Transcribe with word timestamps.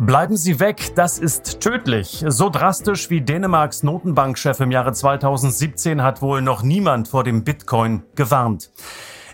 Bleiben 0.00 0.36
Sie 0.36 0.60
weg, 0.60 0.92
das 0.94 1.18
ist 1.18 1.58
tödlich. 1.58 2.24
So 2.28 2.50
drastisch 2.50 3.10
wie 3.10 3.20
Dänemarks 3.20 3.82
Notenbankchef 3.82 4.60
im 4.60 4.70
Jahre 4.70 4.92
2017 4.92 6.02
hat 6.02 6.22
wohl 6.22 6.40
noch 6.40 6.62
niemand 6.62 7.08
vor 7.08 7.24
dem 7.24 7.42
Bitcoin 7.42 8.04
gewarnt. 8.14 8.70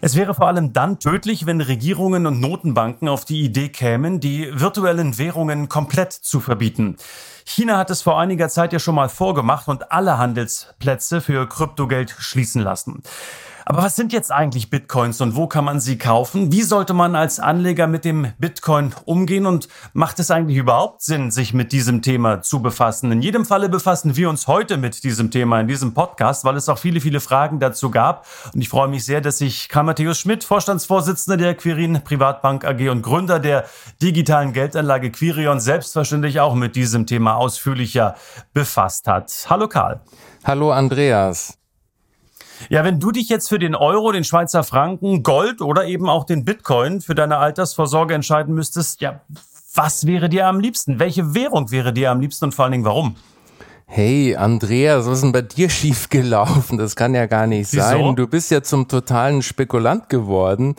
Es 0.01 0.17
wäre 0.17 0.33
vor 0.33 0.47
allem 0.47 0.73
dann 0.73 0.99
tödlich, 0.99 1.45
wenn 1.45 1.61
Regierungen 1.61 2.27
und 2.27 2.41
Notenbanken 2.41 3.09
auf 3.09 3.27
die 3.27 3.43
Idee 3.43 3.69
kämen, 3.69 4.21
die 4.21 4.51
virtuellen 4.59 5.19
Währungen 5.19 5.69
komplett 5.69 6.13
zu 6.15 6.41
verbieten. 6.41 6.97
China 7.45 7.77
hat 7.77 7.91
es 7.91 8.01
vor 8.01 8.19
einiger 8.19 8.49
Zeit 8.49 8.73
ja 8.73 8.79
schon 8.79 8.95
mal 8.95 9.11
vorgemacht 9.11 9.69
und 9.69 9.93
alle 9.93 10.17
Handelsplätze 10.17 11.21
für 11.21 11.47
Kryptogeld 11.47 12.17
schließen 12.19 12.63
lassen. 12.63 13.03
Aber 13.67 13.83
was 13.83 13.97
sind 13.97 14.13
jetzt 14.13 14.31
eigentlich 14.31 14.69
Bitcoins 14.69 15.23
und 15.23 15.37
wo 15.37 15.47
kann 15.47 15.65
man 15.65 15.81
sie 15.81 15.97
kaufen? 15.97 16.53
Wie 16.53 16.61
sollte 16.61 16.93
man 16.93 17.17
als 17.17 17.41
Anleger 17.41 17.87
mit 17.87 18.05
dem 18.05 18.33
Bitcoin 18.39 18.95
umgehen 19.07 19.47
und 19.47 19.69
macht 19.95 20.19
es 20.19 20.31
eigentlich 20.31 20.59
überhaupt 20.59 21.01
Sinn, 21.01 21.31
sich 21.31 21.55
mit 21.55 21.73
diesem 21.73 22.03
Thema 22.03 22.43
zu 22.43 22.61
befassen? 22.61 23.11
In 23.11 23.23
jedem 23.23 23.47
Falle 23.47 23.71
befassen 23.71 24.17
wir 24.17 24.29
uns 24.29 24.49
heute 24.49 24.77
mit 24.77 25.03
diesem 25.03 25.31
Thema 25.31 25.61
in 25.61 25.69
diesem 25.69 25.95
Podcast, 25.95 26.45
weil 26.45 26.57
es 26.57 26.69
auch 26.69 26.77
viele, 26.77 27.01
viele 27.01 27.21
Fragen 27.21 27.59
dazu 27.59 27.91
gab. 27.91 28.27
Und 28.53 28.61
ich 28.61 28.69
freue 28.69 28.89
mich 28.89 29.07
sehr, 29.07 29.23
dass 29.23 29.39
sich 29.39 29.71
Karl 29.71 29.85
Matthäus 29.85 30.19
Schmidt, 30.19 30.45
Vorstandsvorsitzender 30.45 31.39
der 31.39 31.55
Quirin 31.55 32.03
Privatbank 32.05 32.67
AG 32.67 32.91
und 32.91 33.01
Gründer 33.01 33.39
der 33.39 33.65
digitalen 34.03 34.53
Geldanlage 34.53 35.11
Quirion, 35.11 35.59
selbstverständlich 35.59 36.39
auch 36.39 36.55
mit 36.55 36.77
diesem 36.77 37.07
Thema 37.07 37.37
ausführlicher 37.37 38.15
befasst 38.53 39.09
hat. 39.09 39.33
Hallo 39.49 39.69
Karl. 39.69 40.03
Hallo 40.45 40.71
Andreas. 40.71 41.64
Ja, 42.69 42.85
wenn 42.85 43.01
du 43.01 43.11
dich 43.11 43.29
jetzt 43.29 43.49
für 43.49 43.59
den 43.59 43.75
Euro, 43.75 44.13
den 44.13 44.25
Schweizer 44.25 44.63
Franken, 44.63 45.23
Gold 45.23 45.61
oder 45.61 45.87
eben 45.87 46.09
auch 46.09 46.25
den 46.25 46.45
Bitcoin 46.45 47.01
für 47.01 47.15
deine 47.15 47.39
Altersvorsorge 47.39 48.15
entscheiden 48.15 48.55
müsstest, 48.55 49.01
ja, 49.01 49.21
was 49.75 50.07
wäre 50.07 50.29
dir 50.29 50.47
am 50.47 50.61
liebsten? 50.61 50.99
Welche 50.99 51.35
Währung 51.35 51.71
wäre 51.71 51.93
dir 51.93 52.11
am 52.11 52.21
liebsten 52.21 52.47
und 52.47 52.53
vor 52.53 52.65
allen 52.65 52.73
Dingen 52.73 52.85
warum? 52.85 53.17
Hey, 53.87 54.35
Andreas, 54.35 55.07
was 55.07 55.19
ist 55.19 55.25
denn 55.25 55.33
bei 55.33 55.43
dir 55.43 55.69
schiefgelaufen? 55.71 56.79
Das 56.79 56.97
kann 56.97 57.15
ja 57.15 57.27
gar 57.27 57.47
nicht 57.47 57.73
Wieso? 57.73 57.83
sein. 57.83 58.17
Du 58.17 58.27
bist 58.27 58.51
ja 58.51 58.63
zum 58.63 58.89
totalen 58.89 59.43
Spekulant 59.43 60.09
geworden. 60.09 60.75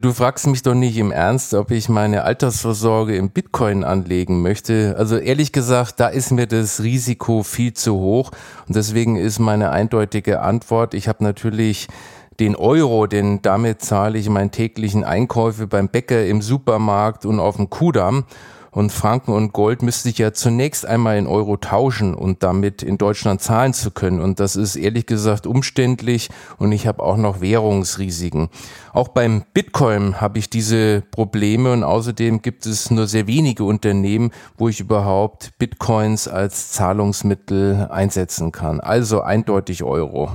Du 0.00 0.12
fragst 0.12 0.48
mich 0.48 0.62
doch 0.62 0.74
nicht 0.74 0.98
im 0.98 1.12
Ernst, 1.12 1.54
ob 1.54 1.70
ich 1.70 1.88
meine 1.88 2.24
Altersvorsorge 2.24 3.16
im 3.16 3.30
Bitcoin 3.30 3.84
anlegen 3.84 4.42
möchte. 4.42 4.96
Also 4.98 5.16
ehrlich 5.16 5.52
gesagt, 5.52 6.00
da 6.00 6.08
ist 6.08 6.32
mir 6.32 6.48
das 6.48 6.82
Risiko 6.82 7.44
viel 7.44 7.74
zu 7.74 7.94
hoch. 7.94 8.32
Und 8.66 8.74
deswegen 8.74 9.16
ist 9.16 9.38
meine 9.38 9.70
eindeutige 9.70 10.40
Antwort, 10.40 10.94
ich 10.94 11.06
habe 11.06 11.22
natürlich 11.22 11.86
den 12.40 12.56
Euro, 12.56 13.06
denn 13.06 13.40
damit 13.42 13.82
zahle 13.82 14.18
ich 14.18 14.28
meinen 14.28 14.50
täglichen 14.50 15.04
Einkäufe 15.04 15.68
beim 15.68 15.88
Bäcker, 15.88 16.26
im 16.26 16.42
Supermarkt 16.42 17.24
und 17.24 17.38
auf 17.38 17.56
dem 17.56 17.70
Kudamm. 17.70 18.24
Und 18.74 18.90
Franken 18.90 19.32
und 19.32 19.52
Gold 19.52 19.82
müsste 19.82 20.08
ich 20.08 20.18
ja 20.18 20.32
zunächst 20.32 20.84
einmal 20.84 21.16
in 21.16 21.28
Euro 21.28 21.56
tauschen 21.56 22.12
und 22.12 22.42
damit 22.42 22.82
in 22.82 22.98
Deutschland 22.98 23.40
zahlen 23.40 23.72
zu 23.72 23.92
können. 23.92 24.20
Und 24.20 24.40
das 24.40 24.56
ist 24.56 24.74
ehrlich 24.74 25.06
gesagt 25.06 25.46
umständlich 25.46 26.28
und 26.58 26.72
ich 26.72 26.88
habe 26.88 27.00
auch 27.00 27.16
noch 27.16 27.40
Währungsrisiken. 27.40 28.48
Auch 28.92 29.08
beim 29.08 29.44
Bitcoin 29.54 30.20
habe 30.20 30.40
ich 30.40 30.50
diese 30.50 31.02
Probleme 31.12 31.72
und 31.72 31.84
außerdem 31.84 32.42
gibt 32.42 32.66
es 32.66 32.90
nur 32.90 33.06
sehr 33.06 33.28
wenige 33.28 33.62
Unternehmen, 33.62 34.32
wo 34.58 34.68
ich 34.68 34.80
überhaupt 34.80 35.56
Bitcoins 35.58 36.26
als 36.26 36.72
Zahlungsmittel 36.72 37.86
einsetzen 37.92 38.50
kann. 38.50 38.80
Also 38.80 39.20
eindeutig 39.20 39.84
Euro. 39.84 40.32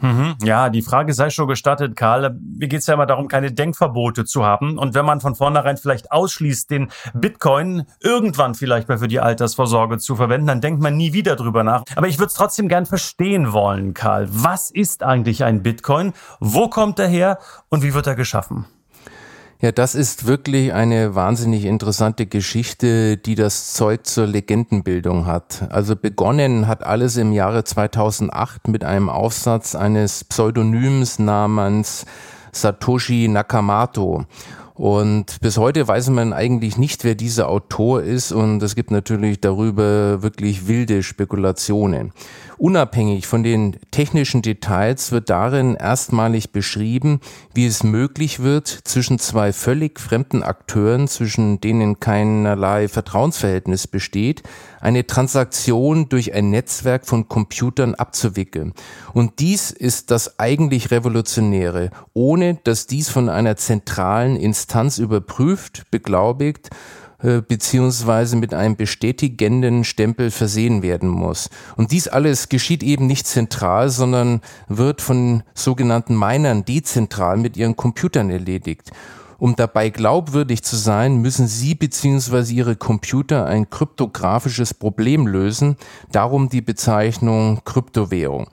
Mhm. 0.00 0.36
Ja, 0.42 0.68
die 0.68 0.82
Frage 0.82 1.12
sei 1.14 1.30
schon 1.30 1.48
gestattet, 1.48 1.96
Karl. 1.96 2.38
Mir 2.40 2.68
geht 2.68 2.80
es 2.80 2.86
ja 2.86 2.94
immer 2.94 3.06
darum, 3.06 3.28
keine 3.28 3.52
Denkverbote 3.52 4.24
zu 4.24 4.44
haben. 4.44 4.78
Und 4.78 4.94
wenn 4.94 5.04
man 5.04 5.20
von 5.20 5.34
vornherein 5.34 5.76
vielleicht 5.76 6.12
ausschließt, 6.12 6.70
den 6.70 6.90
Bitcoin 7.14 7.84
irgendwann 8.00 8.54
vielleicht 8.54 8.88
mal 8.88 8.98
für 8.98 9.08
die 9.08 9.20
Altersvorsorge 9.20 9.98
zu 9.98 10.16
verwenden, 10.16 10.46
dann 10.46 10.60
denkt 10.60 10.82
man 10.82 10.96
nie 10.96 11.12
wieder 11.12 11.36
drüber 11.36 11.64
nach. 11.64 11.84
Aber 11.96 12.08
ich 12.08 12.18
würde 12.18 12.28
es 12.28 12.34
trotzdem 12.34 12.68
gern 12.68 12.86
verstehen 12.86 13.52
wollen, 13.52 13.94
Karl. 13.94 14.28
Was 14.30 14.70
ist 14.70 15.02
eigentlich 15.02 15.44
ein 15.44 15.62
Bitcoin? 15.62 16.12
Wo 16.40 16.68
kommt 16.68 16.98
er 16.98 17.08
her 17.08 17.38
und 17.68 17.82
wie 17.82 17.94
wird 17.94 18.06
er 18.06 18.14
geschaffen? 18.14 18.66
Ja, 19.62 19.72
das 19.72 19.94
ist 19.94 20.26
wirklich 20.26 20.74
eine 20.74 21.14
wahnsinnig 21.14 21.64
interessante 21.64 22.26
Geschichte, 22.26 23.16
die 23.16 23.34
das 23.34 23.72
Zeug 23.72 24.06
zur 24.06 24.26
Legendenbildung 24.26 25.24
hat. 25.24 25.68
Also 25.70 25.96
begonnen 25.96 26.66
hat 26.66 26.84
alles 26.84 27.16
im 27.16 27.32
Jahre 27.32 27.64
2008 27.64 28.68
mit 28.68 28.84
einem 28.84 29.08
Aufsatz 29.08 29.74
eines 29.74 30.24
Pseudonyms 30.24 31.18
namens 31.18 32.04
Satoshi 32.52 33.28
Nakamoto. 33.28 34.26
Und 34.74 35.40
bis 35.40 35.56
heute 35.56 35.88
weiß 35.88 36.10
man 36.10 36.34
eigentlich 36.34 36.76
nicht, 36.76 37.02
wer 37.02 37.14
dieser 37.14 37.48
Autor 37.48 38.02
ist 38.02 38.32
und 38.32 38.62
es 38.62 38.74
gibt 38.74 38.90
natürlich 38.90 39.40
darüber 39.40 40.22
wirklich 40.22 40.68
wilde 40.68 41.02
Spekulationen. 41.02 42.12
Unabhängig 42.58 43.26
von 43.26 43.42
den 43.42 43.76
technischen 43.90 44.40
Details 44.40 45.12
wird 45.12 45.28
darin 45.28 45.74
erstmalig 45.74 46.52
beschrieben, 46.52 47.20
wie 47.52 47.66
es 47.66 47.82
möglich 47.82 48.40
wird, 48.40 48.66
zwischen 48.84 49.18
zwei 49.18 49.52
völlig 49.52 50.00
fremden 50.00 50.42
Akteuren, 50.42 51.06
zwischen 51.06 51.60
denen 51.60 52.00
keinerlei 52.00 52.88
Vertrauensverhältnis 52.88 53.86
besteht, 53.86 54.42
eine 54.80 55.06
Transaktion 55.06 56.08
durch 56.08 56.32
ein 56.32 56.50
Netzwerk 56.50 57.06
von 57.06 57.28
Computern 57.28 57.94
abzuwickeln. 57.94 58.72
Und 59.12 59.38
dies 59.40 59.70
ist 59.70 60.10
das 60.10 60.38
eigentlich 60.38 60.90
Revolutionäre, 60.90 61.90
ohne 62.14 62.58
dass 62.64 62.86
dies 62.86 63.10
von 63.10 63.28
einer 63.28 63.56
zentralen 63.56 64.36
Instanz 64.36 64.96
überprüft, 64.96 65.90
beglaubigt 65.90 66.70
beziehungsweise 67.18 68.36
mit 68.36 68.52
einem 68.52 68.76
bestätigenden 68.76 69.84
Stempel 69.84 70.30
versehen 70.30 70.82
werden 70.82 71.08
muss. 71.08 71.48
Und 71.76 71.92
dies 71.92 72.08
alles 72.08 72.48
geschieht 72.48 72.82
eben 72.82 73.06
nicht 73.06 73.26
zentral, 73.26 73.88
sondern 73.88 74.40
wird 74.68 75.00
von 75.00 75.42
sogenannten 75.54 76.18
Minern 76.18 76.64
dezentral 76.64 77.36
mit 77.38 77.56
ihren 77.56 77.76
Computern 77.76 78.30
erledigt. 78.30 78.90
Um 79.38 79.54
dabei 79.54 79.90
glaubwürdig 79.90 80.62
zu 80.62 80.76
sein, 80.76 81.16
müssen 81.16 81.46
Sie 81.46 81.74
bzw. 81.74 82.52
Ihre 82.52 82.76
Computer 82.76 83.46
ein 83.46 83.68
kryptografisches 83.68 84.72
Problem 84.72 85.26
lösen, 85.26 85.76
darum 86.10 86.48
die 86.48 86.62
Bezeichnung 86.62 87.60
Kryptowährung. 87.64 88.48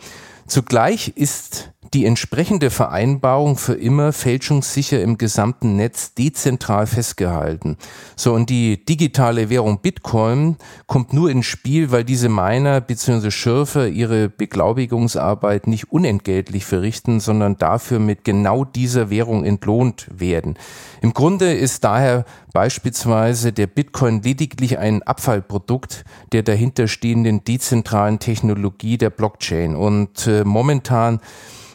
Zugleich 0.46 1.14
ist 1.16 1.73
die 1.94 2.06
entsprechende 2.06 2.72
Vereinbarung 2.72 3.56
für 3.56 3.76
immer 3.76 4.14
fälschungssicher 4.14 5.02
im 5.02 5.18
gesamten 5.18 5.76
Netz 5.76 6.14
dezentral 6.16 6.88
festgehalten. 6.88 7.78
So, 8.16 8.34
und 8.34 8.50
die 8.50 8.84
digitale 8.84 9.50
Währung 9.50 9.80
Bitcoin 9.80 10.58
kommt 10.88 11.14
nur 11.14 11.30
ins 11.30 11.46
Spiel, 11.46 11.92
weil 11.92 12.04
diese 12.04 12.30
Miner 12.30 12.82
bzw. 12.82 13.30
Schürfer 13.30 13.88
ihre 13.88 14.30
Beglaubigungsarbeit 14.30 15.68
nicht 15.68 15.92
unentgeltlich 15.92 16.66
verrichten, 16.66 17.20
sondern 17.20 17.58
dafür 17.58 18.00
mit 18.00 18.24
genau 18.24 18.66
dieser 18.66 19.12
Währung 19.12 19.46
entlohnt 19.46 20.08
werden. 20.12 20.58
Im 21.02 21.14
Grunde 21.14 21.54
ist 21.54 21.84
daher 21.84 22.26
beispielsweise 22.54 23.54
der 23.54 23.68
Bitcoin 23.68 24.22
lediglich 24.22 24.80
ein 24.80 25.04
Abfallprodukt 25.04 26.06
der 26.32 26.44
dahinterstehenden 26.44 27.44
dezentralen 27.44 28.20
Technologie 28.20 28.98
der 28.98 29.10
Blockchain. 29.10 29.76
Und 29.76 30.28
äh, 30.28 30.44
momentan 30.44 31.20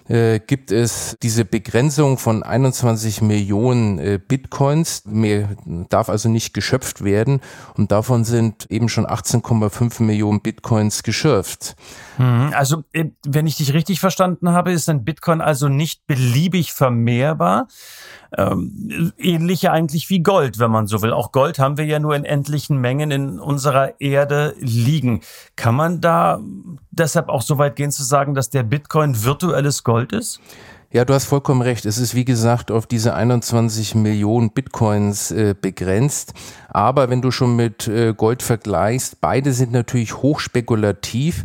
äh, 0.09 0.41
gibt 0.41 0.73
es 0.73 1.17
diese 1.23 1.45
Begrenzung 1.45 2.19
von 2.19 2.43
21 2.43 3.23
Millionen 3.23 3.99
äh, 3.99 4.19
Bitcoins. 4.19 5.03
Mehr 5.05 5.51
darf 5.89 6.09
also 6.09 6.29
nicht 6.29 6.55
geschöpft 6.55 7.05
werden 7.05 7.41
und 7.77 7.93
davon 7.93 8.25
sind 8.25 8.71
eben 8.71 8.89
schon 8.89 9.07
18,5 9.07 10.03
Millionen 10.03 10.41
Bitcoins 10.41 11.03
geschürft. 11.03 11.77
Mhm. 12.19 12.53
Also, 12.55 12.85
äh, 12.93 13.07
wenn 13.27 13.47
ich 13.47 13.57
dich 13.57 13.75
richtig 13.75 14.01
verstanden 14.01 14.51
habe, 14.51 14.73
ist 14.73 14.89
ein 14.89 15.05
Bitcoin 15.05 15.41
also 15.41 15.69
nicht 15.69 16.07
beliebig 16.07 16.73
vermehrbar. 16.73 17.69
Ähm, 18.37 19.13
ähnlich 19.17 19.71
eigentlich 19.71 20.11
wie 20.11 20.23
Gold, 20.23 20.59
wenn 20.59 20.71
man 20.71 20.87
so 20.87 21.01
will. 21.01 21.13
Auch 21.13 21.33
Gold 21.33 21.59
haben 21.59 21.79
wir 21.79 21.87
ja 21.87 21.99
nur 21.99 22.15
in 22.15 22.25
endlichen 22.25 22.79
Mengen 22.79 23.11
in 23.11 23.41
unserer 23.41 24.01
Erde 24.01 24.55
liegen. 24.59 25.23
Kann 25.57 25.75
man 25.75 26.01
da 26.01 26.41
deshalb 26.91 27.29
auch 27.31 27.43
so 27.43 27.59
weit 27.59 27.77
gehen 27.77 27.91
zu 27.91 28.05
sagen, 28.05 28.35
dass 28.35 28.51
der 28.51 28.65
Bitcoin 28.65 29.25
virtuelles 29.25 29.83
Gold 29.83 30.13
ist? 30.13 30.41
Ja, 30.91 31.05
du 31.05 31.13
hast 31.15 31.27
vollkommen 31.27 31.61
recht. 31.61 31.85
Es 31.85 31.99
ist 31.99 32.15
wie 32.15 32.25
gesagt 32.25 32.71
auf 32.71 32.87
diese 32.87 33.15
21 33.15 33.95
Millionen 33.95 34.51
Bitcoins 34.51 35.31
äh, 35.31 35.55
begrenzt. 35.59 36.33
Aber 36.69 37.11
wenn 37.11 37.23
du 37.23 37.31
schon 37.31 37.57
mit 37.57 37.89
äh, 37.89 38.15
Gold 38.15 38.43
vergleichst, 38.43 39.21
beide 39.21 39.53
sind 39.53 39.73
natürlich 39.73 40.17
hochspekulativ 40.17 41.45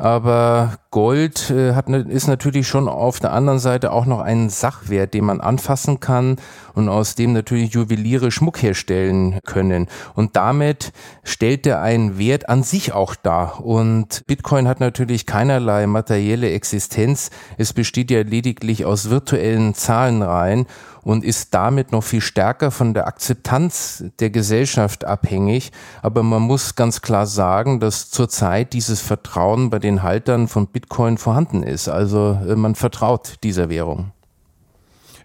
aber 0.00 0.78
Gold 0.90 1.50
äh, 1.50 1.74
hat, 1.74 1.88
ist 1.88 2.26
natürlich 2.26 2.66
schon 2.66 2.88
auf 2.88 3.20
der 3.20 3.32
anderen 3.32 3.60
Seite 3.60 3.92
auch 3.92 4.06
noch 4.06 4.20
ein 4.20 4.50
Sachwert, 4.50 5.14
den 5.14 5.24
man 5.24 5.40
anfassen 5.40 6.00
kann 6.00 6.36
und 6.74 6.88
aus 6.88 7.14
dem 7.14 7.32
natürlich 7.32 7.72
Juweliere 7.72 8.32
Schmuck 8.32 8.60
herstellen 8.60 9.38
können. 9.46 9.86
Und 10.14 10.34
damit 10.34 10.92
stellt 11.22 11.64
er 11.66 11.80
einen 11.80 12.18
Wert 12.18 12.48
an 12.48 12.64
sich 12.64 12.92
auch 12.92 13.14
dar. 13.14 13.64
Und 13.64 14.26
Bitcoin 14.26 14.66
hat 14.66 14.80
natürlich 14.80 15.26
keinerlei 15.26 15.86
materielle 15.86 16.50
Existenz. 16.50 17.30
Es 17.56 17.72
besteht 17.72 18.10
ja 18.10 18.22
lediglich 18.22 18.84
aus 18.84 19.10
virtuellen 19.10 19.74
Zahlenreihen 19.74 20.66
und 21.02 21.24
ist 21.24 21.54
damit 21.54 21.92
noch 21.92 22.04
viel 22.04 22.20
stärker 22.20 22.70
von 22.70 22.94
der 22.94 23.06
Akzeptanz 23.06 24.04
der 24.18 24.30
Gesellschaft 24.30 25.04
abhängig. 25.04 25.72
Aber 26.02 26.22
man 26.22 26.42
muss 26.42 26.74
ganz 26.74 27.00
klar 27.00 27.26
sagen, 27.26 27.80
dass 27.80 28.10
zurzeit 28.10 28.72
dieses 28.72 29.00
Vertrauen 29.00 29.70
bei 29.70 29.78
den 29.78 30.02
Haltern 30.02 30.48
von 30.48 30.66
Bitcoin 30.66 30.79
vorhanden 31.18 31.62
ist. 31.62 31.88
Also 31.88 32.38
äh, 32.46 32.56
man 32.56 32.74
vertraut 32.74 33.36
dieser 33.42 33.68
Währung. 33.68 34.12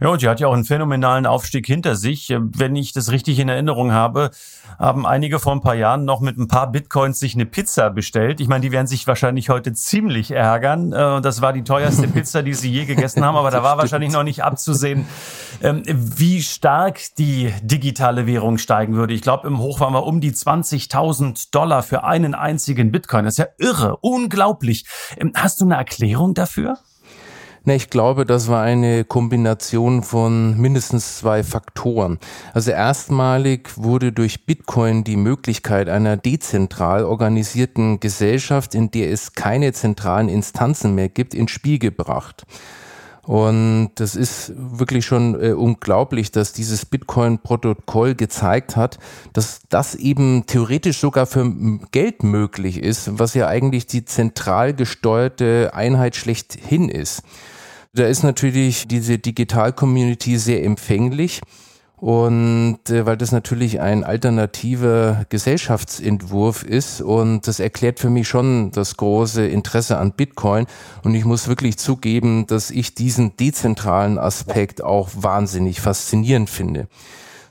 Ja, 0.01 0.09
und 0.09 0.19
sie 0.19 0.27
hat 0.27 0.39
ja 0.39 0.47
auch 0.47 0.53
einen 0.53 0.65
phänomenalen 0.65 1.25
Aufstieg 1.25 1.65
hinter 1.65 1.95
sich. 1.95 2.33
Wenn 2.37 2.75
ich 2.75 2.91
das 2.91 3.11
richtig 3.11 3.39
in 3.39 3.49
Erinnerung 3.49 3.91
habe, 3.91 4.31
haben 4.77 5.05
einige 5.05 5.39
vor 5.39 5.53
ein 5.53 5.61
paar 5.61 5.75
Jahren 5.75 6.05
noch 6.05 6.19
mit 6.19 6.37
ein 6.37 6.47
paar 6.47 6.71
Bitcoins 6.71 7.19
sich 7.19 7.35
eine 7.35 7.45
Pizza 7.45 7.89
bestellt. 7.89 8.41
Ich 8.41 8.47
meine, 8.47 8.61
die 8.61 8.71
werden 8.71 8.87
sich 8.87 9.07
wahrscheinlich 9.07 9.49
heute 9.49 9.73
ziemlich 9.73 10.31
ärgern. 10.31 10.91
Äh, 10.91 11.21
das 11.21 11.41
war 11.41 11.53
die 11.53 11.63
teuerste 11.63 12.07
Pizza, 12.07 12.43
die 12.43 12.53
sie 12.53 12.71
je 12.71 12.85
gegessen 12.85 13.23
haben, 13.23 13.35
aber 13.35 13.51
da 13.51 13.63
war 13.63 13.77
wahrscheinlich 13.77 14.11
noch 14.11 14.23
nicht 14.23 14.43
abzusehen, 14.43 15.07
ähm, 15.61 15.83
wie 15.85 16.41
stark 16.41 16.99
die 17.17 17.53
digitale 17.61 18.27
Währung 18.27 18.57
steigen 18.57 18.95
würde. 18.95 19.13
Ich 19.13 19.21
glaube, 19.21 19.47
im 19.47 19.59
Hoch 19.59 19.79
waren 19.79 19.93
wir 19.93 20.05
um 20.05 20.19
die 20.19 20.31
20.000 20.31 21.51
Dollar 21.51 21.83
für 21.83 22.03
einen 22.03 22.35
einzigen 22.35 22.91
Bitcoin. 22.91 23.25
Das 23.25 23.35
ist 23.35 23.37
ja 23.37 23.47
irre, 23.57 23.97
unglaublich. 24.01 24.85
Ähm, 25.17 25.31
hast 25.35 25.61
du 25.61 25.65
eine 25.65 25.75
Erklärung 25.75 26.33
dafür? 26.33 26.77
Na, 27.67 27.73
ich 27.73 27.89
glaube, 27.89 28.27
das 28.27 28.47
war 28.47 28.61
eine 28.61 29.05
Kombination 29.05 30.03
von 30.03 30.55
mindestens 30.55 31.17
zwei 31.17 31.43
Faktoren. 31.43 32.19
Also 32.53 32.69
erstmalig 32.69 33.71
wurde 33.75 34.11
durch 34.11 34.45
Bitcoin 34.45 35.03
die 35.03 35.15
Möglichkeit 35.15 35.89
einer 35.89 36.15
dezentral 36.15 37.03
organisierten 37.03 37.99
Gesellschaft, 37.99 38.75
in 38.75 38.91
der 38.91 39.11
es 39.11 39.33
keine 39.33 39.73
zentralen 39.73 40.29
Instanzen 40.29 40.93
mehr 40.93 41.09
gibt, 41.09 41.33
ins 41.33 41.49
Spiel 41.49 41.79
gebracht. 41.79 42.45
Und 43.23 43.89
das 43.95 44.15
ist 44.15 44.53
wirklich 44.55 45.03
schon 45.03 45.33
äh, 45.41 45.53
unglaublich, 45.53 46.31
dass 46.31 46.53
dieses 46.53 46.85
Bitcoin-Protokoll 46.85 48.13
gezeigt 48.13 48.75
hat, 48.75 48.99
dass 49.33 49.61
das 49.69 49.95
eben 49.95 50.45
theoretisch 50.45 50.99
sogar 50.99 51.25
für 51.25 51.51
Geld 51.89 52.21
möglich 52.21 52.77
ist, 52.77 53.17
was 53.17 53.33
ja 53.33 53.47
eigentlich 53.47 53.87
die 53.87 54.05
zentral 54.05 54.75
gesteuerte 54.75 55.71
Einheit 55.73 56.15
schlechthin 56.15 56.89
ist. 56.89 57.23
Da 57.95 58.05
ist 58.07 58.23
natürlich 58.23 58.89
diese 58.89 59.17
Digital-Community 59.17 60.37
sehr 60.37 60.65
empfänglich. 60.65 61.41
Und 61.95 62.89
äh, 62.89 63.05
weil 63.05 63.15
das 63.15 63.31
natürlich 63.31 63.79
ein 63.79 64.03
alternativer 64.03 65.25
Gesellschaftsentwurf 65.29 66.63
ist 66.63 67.01
und 67.01 67.47
das 67.47 67.61
erklärt 67.61 68.01
für 68.01 68.09
mich 68.09 68.27
schon 68.27 68.71
das 68.71 68.97
große 68.97 69.47
Interesse 69.47 69.97
an 69.97 70.11
Bitcoin. 70.11 70.67
Und 71.03 71.15
ich 71.15 71.23
muss 71.23 71.47
wirklich 71.47 71.77
zugeben, 71.77 72.47
dass 72.47 72.69
ich 72.69 72.95
diesen 72.95 73.37
dezentralen 73.37 74.19
Aspekt 74.19 74.83
auch 74.83 75.09
wahnsinnig 75.15 75.79
faszinierend 75.79 76.49
finde. 76.49 76.89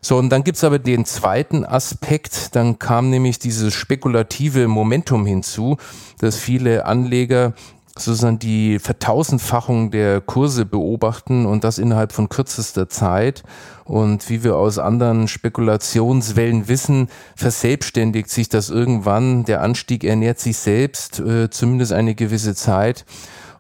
So, 0.03 0.19
und 0.19 0.29
dann 0.29 0.45
gibt's 0.45 0.63
aber 0.63 0.79
den 0.79 1.07
zweiten 1.07 1.65
Aspekt, 1.65 2.55
dann 2.55 2.79
kam 2.79 3.09
nämlich 3.09 3.39
dieses 3.39 3.73
spekulative 3.73 4.69
Momentum 4.69 5.25
hinzu, 5.25 5.79
dass 6.19 6.37
viele 6.37 6.85
Anleger 6.85 7.55
sozusagen 7.97 8.41
die 8.41 8.79
Vertausendfachung 8.81 9.91
der 9.91 10.21
Kurse 10.21 10.67
beobachten 10.67 11.47
und 11.47 11.63
das 11.63 11.79
innerhalb 11.79 12.13
von 12.13 12.29
kürzester 12.29 12.89
Zeit. 12.89 13.45
Und 13.85 14.29
wie 14.31 14.43
wir 14.43 14.57
aus 14.57 14.79
anderen 14.79 15.29
Spekulationswellen 15.29 16.67
wissen, 16.67 17.09
verselbstständigt 17.37 18.31
sich 18.31 18.49
das 18.49 18.71
irgendwann. 18.71 19.45
Der 19.45 19.63
Anstieg 19.63 20.03
ernährt 20.03 20.41
sich 20.41 20.57
selbst, 20.57 21.21
äh, 21.21 21.51
zumindest 21.51 21.93
eine 21.93 22.15
gewisse 22.15 22.55
Zeit. 22.55 23.05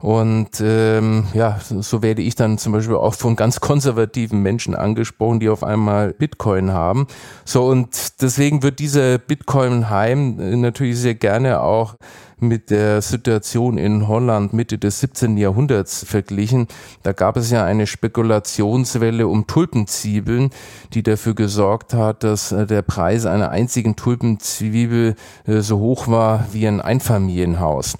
Und 0.04 0.60
ähm, 0.60 1.24
ja, 1.32 1.58
so 1.66 2.02
werde 2.02 2.20
ich 2.20 2.34
dann 2.34 2.58
zum 2.58 2.74
Beispiel 2.74 2.94
auch 2.94 3.14
von 3.14 3.36
ganz 3.36 3.60
konservativen 3.60 4.42
Menschen 4.42 4.74
angesprochen, 4.74 5.40
die 5.40 5.48
auf 5.48 5.64
einmal 5.64 6.12
Bitcoin 6.12 6.74
haben. 6.74 7.06
So 7.46 7.64
und 7.64 8.20
deswegen 8.20 8.62
wird 8.62 8.80
dieser 8.80 9.16
Bitcoin-Heim 9.16 10.38
äh, 10.38 10.56
natürlich 10.56 10.98
sehr 10.98 11.14
gerne 11.14 11.62
auch 11.62 11.94
mit 12.38 12.68
der 12.68 13.00
Situation 13.00 13.78
in 13.78 14.06
Holland 14.06 14.52
Mitte 14.52 14.76
des 14.76 15.00
17. 15.00 15.38
Jahrhunderts 15.38 16.04
verglichen. 16.06 16.66
Da 17.02 17.12
gab 17.12 17.38
es 17.38 17.50
ja 17.50 17.64
eine 17.64 17.86
Spekulationswelle 17.86 19.26
um 19.26 19.46
Tulpenzwiebeln, 19.46 20.50
die 20.92 21.02
dafür 21.02 21.34
gesorgt 21.34 21.94
hat, 21.94 22.24
dass 22.24 22.52
äh, 22.52 22.66
der 22.66 22.82
Preis 22.82 23.24
einer 23.24 23.48
einzigen 23.48 23.96
Tulpenzwiebel 23.96 25.14
äh, 25.46 25.60
so 25.60 25.78
hoch 25.78 26.08
war 26.08 26.44
wie 26.52 26.68
ein 26.68 26.82
Einfamilienhaus. 26.82 27.96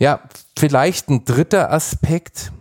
Ja, 0.00 0.20
vielleicht 0.58 1.10
ein 1.10 1.24
dritter 1.24 1.70
Aspekt, 1.70 2.52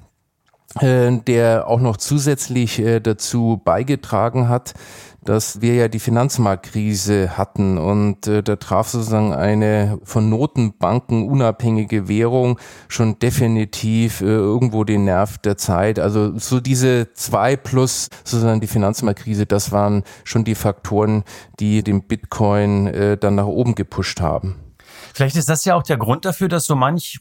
äh, 0.79 1.17
der 1.25 1.67
auch 1.67 1.79
noch 1.79 1.97
zusätzlich 1.97 2.83
dazu 3.01 3.61
beigetragen 3.63 4.49
hat, 4.49 4.73
dass 5.23 5.61
wir 5.61 5.75
ja 5.75 5.87
die 5.87 5.99
Finanzmarktkrise 5.99 7.37
hatten 7.37 7.77
und 7.77 8.27
äh, 8.27 8.41
da 8.41 8.55
traf 8.55 8.89
sozusagen 8.89 9.33
eine 9.33 9.99
von 10.03 10.29
Notenbanken 10.29 11.27
unabhängige 11.27 12.07
Währung 12.07 12.59
schon 12.87 13.19
definitiv 13.19 14.21
äh, 14.21 14.25
irgendwo 14.25 14.83
den 14.83 15.05
Nerv 15.05 15.37
der 15.37 15.57
Zeit. 15.57 15.99
Also 15.99 16.37
so 16.37 16.59
diese 16.59 17.13
zwei 17.13 17.55
plus 17.55 18.09
sozusagen 18.23 18.61
die 18.61 18.67
Finanzmarktkrise, 18.67 19.45
das 19.45 19.71
waren 19.71 20.03
schon 20.23 20.45
die 20.45 20.55
Faktoren, 20.55 21.23
die 21.59 21.83
den 21.83 22.03
Bitcoin 22.03 22.87
äh, 22.87 23.17
dann 23.17 23.35
nach 23.35 23.47
oben 23.47 23.75
gepusht 23.75 24.21
haben. 24.21 24.68
Vielleicht 25.13 25.35
ist 25.35 25.49
das 25.49 25.65
ja 25.65 25.75
auch 25.75 25.83
der 25.83 25.97
Grund 25.97 26.25
dafür, 26.25 26.47
dass 26.47 26.65
so 26.65 26.75
manch 26.75 27.19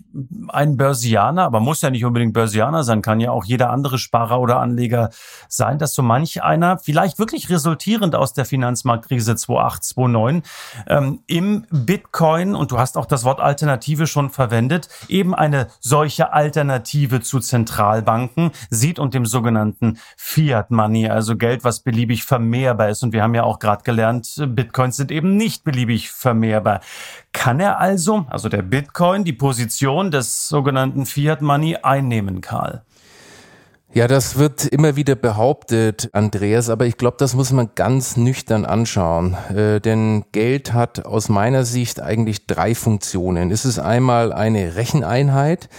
ein 0.48 0.76
Börsianer, 0.76 1.44
aber 1.44 1.60
muss 1.60 1.82
ja 1.82 1.90
nicht 1.90 2.04
unbedingt 2.04 2.32
Börsianer 2.32 2.84
sein, 2.84 3.02
kann 3.02 3.20
ja 3.20 3.30
auch 3.30 3.44
jeder 3.44 3.70
andere 3.70 3.98
Sparer 3.98 4.40
oder 4.40 4.60
Anleger 4.60 5.10
sein, 5.48 5.78
dass 5.78 5.94
so 5.94 6.02
manch 6.02 6.42
einer, 6.42 6.78
vielleicht 6.78 7.18
wirklich 7.18 7.50
resultierend 7.50 8.14
aus 8.14 8.32
der 8.32 8.44
Finanzmarktkrise 8.44 9.36
2008, 9.36 9.84
2009, 9.84 10.42
ähm, 10.86 11.20
im 11.26 11.66
Bitcoin, 11.70 12.54
und 12.54 12.70
du 12.70 12.78
hast 12.78 12.96
auch 12.96 13.06
das 13.06 13.24
Wort 13.24 13.40
Alternative 13.40 14.06
schon 14.06 14.30
verwendet, 14.30 14.88
eben 15.08 15.34
eine 15.34 15.68
solche 15.80 16.32
Alternative 16.32 17.20
zu 17.20 17.40
Zentralbanken 17.40 18.52
sieht 18.70 18.98
und 18.98 19.14
dem 19.14 19.26
sogenannten 19.26 19.98
Fiat 20.16 20.70
Money, 20.70 21.08
also 21.08 21.36
Geld, 21.36 21.64
was 21.64 21.80
beliebig 21.80 22.24
vermehrbar 22.24 22.88
ist. 22.88 23.02
Und 23.02 23.12
wir 23.12 23.22
haben 23.22 23.34
ja 23.34 23.44
auch 23.44 23.58
gerade 23.58 23.82
gelernt, 23.82 24.34
Bitcoins 24.48 24.96
sind 24.96 25.10
eben 25.10 25.36
nicht 25.36 25.64
beliebig 25.64 26.10
vermehrbar. 26.10 26.80
Kann 27.32 27.60
er 27.60 27.78
also, 27.78 28.26
also 28.28 28.48
der 28.48 28.62
Bitcoin, 28.62 29.24
die 29.24 29.32
Position 29.32 30.10
des 30.10 30.48
sogenannten 30.48 31.06
Fiat 31.06 31.42
Money 31.42 31.76
einnehmen, 31.76 32.40
Karl? 32.40 32.82
Ja, 33.94 34.06
das 34.06 34.36
wird 34.36 34.66
immer 34.66 34.96
wieder 34.96 35.14
behauptet, 35.14 36.10
Andreas, 36.12 36.68
aber 36.68 36.84
ich 36.84 36.98
glaube, 36.98 37.16
das 37.18 37.34
muss 37.34 37.52
man 37.52 37.70
ganz 37.74 38.18
nüchtern 38.18 38.66
anschauen. 38.66 39.34
Äh, 39.54 39.80
denn 39.80 40.24
Geld 40.32 40.74
hat 40.74 41.06
aus 41.06 41.30
meiner 41.30 41.64
Sicht 41.64 42.00
eigentlich 42.00 42.46
drei 42.46 42.74
Funktionen. 42.74 43.50
Es 43.50 43.64
ist 43.64 43.78
einmal 43.78 44.32
eine 44.32 44.76
Recheneinheit, 44.76 45.70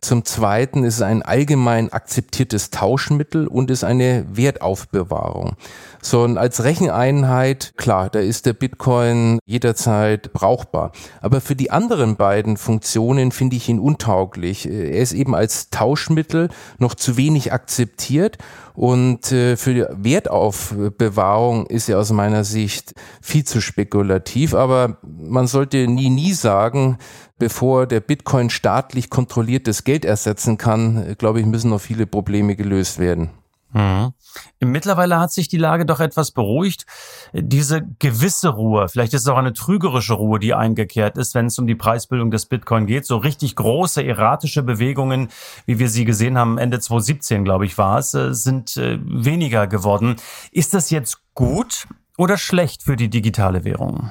zum 0.00 0.24
Zweiten 0.24 0.84
ist 0.84 0.96
es 0.96 1.02
ein 1.02 1.22
allgemein 1.22 1.92
akzeptiertes 1.92 2.70
Tauschmittel 2.70 3.46
und 3.46 3.70
ist 3.70 3.84
eine 3.84 4.24
Wertaufbewahrung. 4.32 5.56
So, 6.02 6.22
und 6.22 6.38
als 6.38 6.64
Recheneinheit, 6.64 7.74
klar, 7.76 8.08
da 8.08 8.20
ist 8.20 8.46
der 8.46 8.54
Bitcoin 8.54 9.38
jederzeit 9.44 10.32
brauchbar. 10.32 10.92
Aber 11.20 11.40
für 11.40 11.54
die 11.54 11.70
anderen 11.70 12.16
beiden 12.16 12.56
Funktionen 12.56 13.32
finde 13.32 13.56
ich 13.56 13.68
ihn 13.68 13.78
untauglich. 13.78 14.66
Er 14.66 14.92
ist 14.92 15.12
eben 15.12 15.34
als 15.34 15.68
Tauschmittel 15.68 16.48
noch 16.78 16.94
zu 16.94 17.16
wenig 17.18 17.52
akzeptiert 17.52 18.38
und 18.74 19.30
äh, 19.30 19.58
für 19.58 19.74
die 19.74 19.84
Wertaufbewahrung 19.90 21.66
ist 21.66 21.90
er 21.90 21.98
aus 21.98 22.12
meiner 22.12 22.44
Sicht 22.44 22.94
viel 23.20 23.44
zu 23.44 23.60
spekulativ. 23.60 24.54
Aber 24.54 24.96
man 25.02 25.46
sollte 25.46 25.86
nie, 25.86 26.08
nie 26.08 26.32
sagen, 26.32 26.96
bevor 27.40 27.86
der 27.86 27.98
Bitcoin 27.98 28.50
staatlich 28.50 29.10
kontrolliertes 29.10 29.82
Geld 29.82 30.04
ersetzen 30.04 30.58
kann, 30.58 31.16
glaube 31.18 31.40
ich, 31.40 31.46
müssen 31.46 31.70
noch 31.70 31.80
viele 31.80 32.06
Probleme 32.06 32.54
gelöst 32.54 33.00
werden. 33.00 33.30
Mhm. 33.72 34.12
Mittlerweile 34.60 35.18
hat 35.18 35.32
sich 35.32 35.48
die 35.48 35.56
Lage 35.56 35.86
doch 35.86 36.00
etwas 36.00 36.32
beruhigt. 36.32 36.86
Diese 37.32 37.82
gewisse 37.98 38.50
Ruhe, 38.50 38.88
vielleicht 38.88 39.14
ist 39.14 39.22
es 39.22 39.28
auch 39.28 39.38
eine 39.38 39.52
trügerische 39.52 40.14
Ruhe, 40.14 40.38
die 40.38 40.54
eingekehrt 40.54 41.16
ist, 41.16 41.34
wenn 41.34 41.46
es 41.46 41.58
um 41.58 41.66
die 41.66 41.74
Preisbildung 41.74 42.30
des 42.30 42.46
Bitcoin 42.46 42.86
geht. 42.86 43.06
So 43.06 43.16
richtig 43.16 43.56
große 43.56 44.04
erratische 44.04 44.62
Bewegungen, 44.62 45.28
wie 45.66 45.78
wir 45.78 45.88
sie 45.88 46.04
gesehen 46.04 46.36
haben, 46.36 46.58
Ende 46.58 46.78
2017, 46.78 47.44
glaube 47.44 47.64
ich, 47.64 47.78
war 47.78 47.98
es, 47.98 48.12
äh, 48.14 48.34
sind 48.34 48.76
äh, 48.76 48.98
weniger 49.02 49.66
geworden. 49.66 50.16
Ist 50.52 50.74
das 50.74 50.90
jetzt 50.90 51.18
gut 51.34 51.86
oder 52.18 52.36
schlecht 52.36 52.82
für 52.82 52.96
die 52.96 53.08
digitale 53.08 53.64
Währung? 53.64 54.10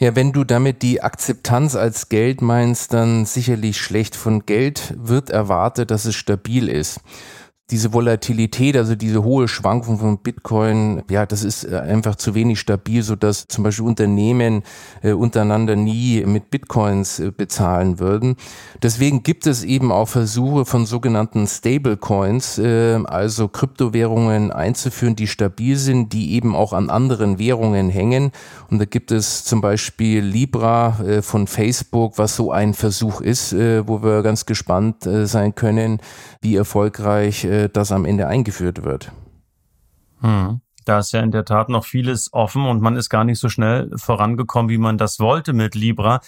Ja, 0.00 0.16
wenn 0.16 0.32
du 0.32 0.44
damit 0.44 0.80
die 0.80 1.02
Akzeptanz 1.02 1.76
als 1.76 2.08
Geld 2.08 2.40
meinst, 2.40 2.94
dann 2.94 3.26
sicherlich 3.26 3.78
schlecht. 3.78 4.16
Von 4.16 4.46
Geld 4.46 4.94
wird 4.96 5.28
erwartet, 5.28 5.90
dass 5.90 6.06
es 6.06 6.16
stabil 6.16 6.70
ist 6.70 7.00
diese 7.70 7.92
Volatilität, 7.92 8.76
also 8.76 8.96
diese 8.96 9.22
hohe 9.22 9.46
Schwankung 9.46 9.98
von 9.98 10.18
Bitcoin, 10.18 11.02
ja, 11.08 11.24
das 11.26 11.44
ist 11.44 11.64
äh, 11.64 11.76
einfach 11.76 12.16
zu 12.16 12.34
wenig 12.34 12.58
stabil, 12.58 13.02
so 13.02 13.16
dass 13.16 13.46
zum 13.46 13.64
Beispiel 13.64 13.86
Unternehmen 13.86 14.62
äh, 15.02 15.12
untereinander 15.12 15.76
nie 15.76 16.24
mit 16.26 16.50
Bitcoins 16.50 17.20
äh, 17.20 17.30
bezahlen 17.30 18.00
würden. 18.00 18.36
Deswegen 18.82 19.22
gibt 19.22 19.46
es 19.46 19.62
eben 19.62 19.92
auch 19.92 20.08
Versuche 20.08 20.64
von 20.64 20.84
sogenannten 20.86 21.46
Stablecoins, 21.46 22.58
äh, 22.58 22.98
also 23.04 23.48
Kryptowährungen 23.48 24.50
einzuführen, 24.50 25.14
die 25.14 25.28
stabil 25.28 25.76
sind, 25.76 26.12
die 26.12 26.32
eben 26.34 26.56
auch 26.56 26.72
an 26.72 26.90
anderen 26.90 27.38
Währungen 27.38 27.88
hängen. 27.88 28.32
Und 28.70 28.80
da 28.80 28.84
gibt 28.84 29.12
es 29.12 29.44
zum 29.44 29.60
Beispiel 29.60 30.20
Libra 30.24 31.00
äh, 31.00 31.22
von 31.22 31.46
Facebook, 31.46 32.18
was 32.18 32.34
so 32.34 32.50
ein 32.50 32.74
Versuch 32.74 33.20
ist, 33.20 33.52
äh, 33.52 33.86
wo 33.86 34.02
wir 34.02 34.22
ganz 34.22 34.46
gespannt 34.46 35.06
äh, 35.06 35.26
sein 35.26 35.54
können, 35.54 36.00
wie 36.40 36.56
erfolgreich 36.56 37.44
äh, 37.44 37.59
das 37.68 37.92
am 37.92 38.04
Ende 38.04 38.26
eingeführt 38.26 38.82
wird. 38.82 39.12
Hm. 40.20 40.60
Da 40.84 40.98
ist 40.98 41.12
ja 41.12 41.20
in 41.20 41.30
der 41.30 41.44
Tat 41.44 41.68
noch 41.68 41.84
vieles 41.84 42.32
offen 42.32 42.66
und 42.66 42.80
man 42.80 42.96
ist 42.96 43.10
gar 43.10 43.24
nicht 43.24 43.38
so 43.38 43.48
schnell 43.48 43.90
vorangekommen, 43.96 44.70
wie 44.70 44.78
man 44.78 44.96
das 44.96 45.20
wollte 45.20 45.52
mit 45.52 45.74
Libra 45.74 46.20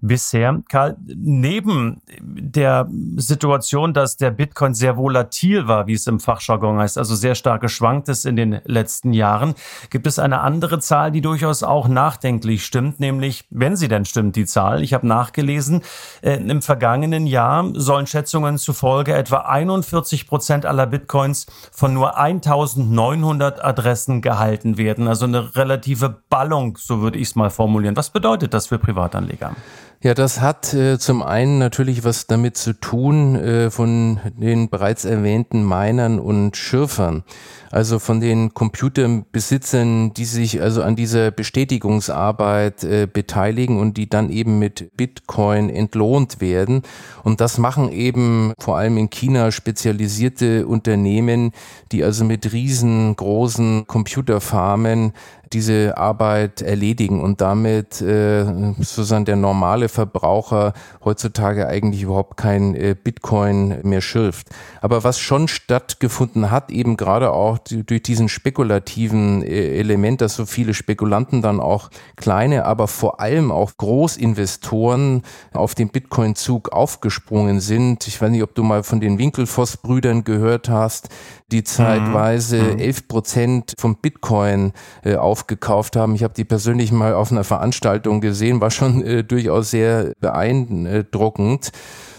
bisher. 0.00 0.62
Karl, 0.68 0.96
neben 1.06 2.00
der 2.20 2.88
Situation, 3.16 3.94
dass 3.94 4.16
der 4.16 4.30
Bitcoin 4.30 4.74
sehr 4.74 4.96
volatil 4.96 5.66
war, 5.66 5.86
wie 5.86 5.94
es 5.94 6.06
im 6.06 6.20
Fachjargon 6.20 6.78
heißt, 6.78 6.98
also 6.98 7.14
sehr 7.14 7.34
stark 7.34 7.62
geschwankt 7.62 8.08
ist 8.08 8.26
in 8.26 8.36
den 8.36 8.60
letzten 8.64 9.12
Jahren, 9.12 9.54
gibt 9.90 10.06
es 10.06 10.18
eine 10.18 10.40
andere 10.40 10.78
Zahl, 10.78 11.10
die 11.10 11.20
durchaus 11.20 11.62
auch 11.62 11.88
nachdenklich 11.88 12.64
stimmt, 12.64 13.00
nämlich, 13.00 13.44
wenn 13.50 13.76
sie 13.76 13.88
denn 13.88 14.04
stimmt, 14.04 14.36
die 14.36 14.46
Zahl. 14.46 14.82
Ich 14.82 14.94
habe 14.94 15.06
nachgelesen, 15.06 15.82
äh, 16.22 16.36
im 16.36 16.62
vergangenen 16.62 17.26
Jahr 17.26 17.64
sollen 17.74 18.06
Schätzungen 18.06 18.58
zufolge 18.58 19.14
etwa 19.14 19.38
41 19.38 20.28
Prozent 20.28 20.64
aller 20.64 20.86
Bitcoins 20.86 21.46
von 21.72 21.92
nur 21.92 22.16
1900 22.16 23.64
Adressen 23.64 23.95
gehalten 24.20 24.78
werden. 24.78 25.08
Also 25.08 25.26
eine 25.26 25.56
relative 25.56 26.22
Ballung, 26.28 26.76
so 26.78 27.00
würde 27.00 27.18
ich 27.18 27.28
es 27.28 27.36
mal 27.36 27.50
formulieren. 27.50 27.96
Was 27.96 28.10
bedeutet 28.10 28.54
das 28.54 28.66
für 28.68 28.78
Privatanleger? 28.78 29.56
Ja, 30.02 30.12
das 30.12 30.42
hat 30.42 30.74
äh, 30.74 30.98
zum 30.98 31.22
einen 31.22 31.58
natürlich 31.58 32.04
was 32.04 32.26
damit 32.26 32.58
zu 32.58 32.74
tun 32.74 33.34
äh, 33.34 33.70
von 33.70 34.20
den 34.36 34.68
bereits 34.68 35.06
erwähnten 35.06 35.66
Minern 35.66 36.18
und 36.20 36.54
Schürfern, 36.54 37.24
also 37.70 37.98
von 37.98 38.20
den 38.20 38.52
Computerbesitzern, 38.52 40.12
die 40.12 40.26
sich 40.26 40.60
also 40.60 40.82
an 40.82 40.96
dieser 40.96 41.30
Bestätigungsarbeit 41.30 42.84
äh, 42.84 43.08
beteiligen 43.10 43.80
und 43.80 43.96
die 43.96 44.08
dann 44.08 44.28
eben 44.28 44.58
mit 44.58 44.94
Bitcoin 44.98 45.70
entlohnt 45.70 46.42
werden. 46.42 46.82
Und 47.24 47.40
das 47.40 47.56
machen 47.56 47.90
eben 47.90 48.52
vor 48.58 48.76
allem 48.76 48.98
in 48.98 49.08
China 49.08 49.50
spezialisierte 49.50 50.66
Unternehmen, 50.66 51.52
die 51.90 52.04
also 52.04 52.26
mit 52.26 52.52
riesengroßen 52.52 53.86
Computerfarmen 53.86 55.14
diese 55.52 55.96
Arbeit 55.96 56.62
erledigen 56.62 57.20
und 57.20 57.40
damit 57.40 58.00
äh, 58.00 58.44
sozusagen 58.78 59.24
der 59.24 59.36
normale 59.36 59.88
Verbraucher 59.88 60.72
heutzutage 61.04 61.68
eigentlich 61.68 62.02
überhaupt 62.02 62.36
kein 62.36 62.74
äh, 62.74 62.96
Bitcoin 63.02 63.78
mehr 63.82 64.00
schürft. 64.00 64.48
Aber 64.80 65.04
was 65.04 65.18
schon 65.18 65.48
stattgefunden 65.48 66.50
hat, 66.50 66.70
eben 66.70 66.96
gerade 66.96 67.32
auch 67.32 67.58
durch 67.58 68.02
diesen 68.02 68.28
spekulativen 68.28 69.42
äh, 69.42 69.78
Element, 69.78 70.20
dass 70.20 70.34
so 70.34 70.46
viele 70.46 70.74
Spekulanten 70.74 71.42
dann 71.42 71.60
auch 71.60 71.90
kleine, 72.16 72.64
aber 72.64 72.88
vor 72.88 73.20
allem 73.20 73.52
auch 73.52 73.76
Großinvestoren 73.76 75.22
auf 75.52 75.74
den 75.74 75.88
Bitcoin-Zug 75.88 76.70
aufgesprungen 76.72 77.60
sind. 77.60 78.06
Ich 78.08 78.20
weiß 78.20 78.30
nicht, 78.30 78.42
ob 78.42 78.54
du 78.54 78.62
mal 78.62 78.82
von 78.82 79.00
den 79.00 79.18
Winkelfoss-Brüdern 79.18 80.24
gehört 80.24 80.68
hast, 80.68 81.08
die 81.52 81.62
zeitweise 81.62 82.58
mhm. 82.58 82.78
11 82.78 83.02
mhm. 83.02 83.08
Prozent 83.08 83.74
vom 83.78 83.96
Bitcoin 83.96 84.72
äh, 85.04 85.16
aufgekauft 85.46 85.94
haben. 85.94 86.16
Ich 86.16 86.24
habe 86.24 86.34
die 86.34 86.44
persönlich 86.44 86.90
mal 86.90 87.14
auf 87.14 87.30
einer 87.30 87.44
Veranstaltung 87.44 88.20
gesehen, 88.20 88.60
war 88.60 88.72
schon 88.72 89.02
äh, 89.04 89.22
durchaus 89.22 89.70
sehr 89.70 90.12
beeindruckend. 90.18 91.70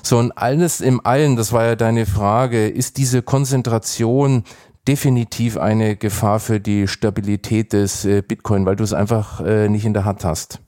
So 0.02 0.18
und 0.18 0.32
alles 0.32 0.80
im 0.80 1.06
Allen, 1.06 1.36
das 1.36 1.52
war 1.52 1.66
ja 1.66 1.76
deine 1.76 2.06
Frage, 2.06 2.70
ist 2.70 2.96
diese 2.96 3.22
Konzentration 3.22 4.44
definitiv 4.88 5.58
eine 5.58 5.98
Gefahr 5.98 6.40
für 6.40 6.62
die 6.62 6.88
Stabilität 6.88 7.74
des 7.74 8.06
äh, 8.06 8.22
Bitcoin, 8.22 8.66
weil 8.66 8.78
du 8.78 8.86
es 8.86 8.94
einfach 8.94 9.42
äh, 9.42 9.68
nicht 9.68 9.86
in 9.86 9.94
der 9.94 10.06
Hand 10.06 10.24
hast. 10.24 10.62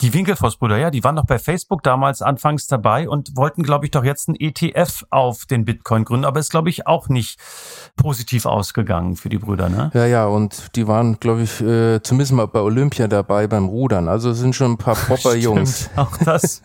Die 0.00 0.14
Winkelfoss-Brüder, 0.14 0.78
ja, 0.78 0.90
die 0.90 1.04
waren 1.04 1.16
doch 1.16 1.26
bei 1.26 1.38
Facebook 1.38 1.82
damals 1.82 2.22
anfangs 2.22 2.66
dabei 2.66 3.06
und 3.06 3.36
wollten, 3.36 3.62
glaube 3.62 3.84
ich, 3.84 3.90
doch 3.90 4.02
jetzt 4.02 4.28
ein 4.28 4.34
ETF 4.34 5.04
auf 5.10 5.44
den 5.44 5.66
Bitcoin 5.66 6.04
gründen, 6.04 6.24
aber 6.24 6.40
ist, 6.40 6.50
glaube 6.50 6.70
ich, 6.70 6.86
auch 6.86 7.10
nicht 7.10 7.38
positiv 7.96 8.46
ausgegangen 8.46 9.16
für 9.16 9.28
die 9.28 9.36
Brüder, 9.36 9.68
ne? 9.68 9.90
Ja, 9.92 10.06
ja, 10.06 10.26
und 10.26 10.74
die 10.74 10.88
waren, 10.88 11.20
glaube 11.20 11.42
ich, 11.42 11.60
äh, 11.60 12.00
zumindest 12.02 12.32
mal 12.32 12.46
bei 12.46 12.60
Olympia 12.60 13.08
dabei 13.08 13.46
beim 13.46 13.66
Rudern. 13.66 14.08
Also 14.08 14.32
sind 14.32 14.56
schon 14.56 14.72
ein 14.72 14.78
paar 14.78 14.94
Popper-Jungs. 15.08 15.90
auch 15.96 16.16
das. 16.16 16.62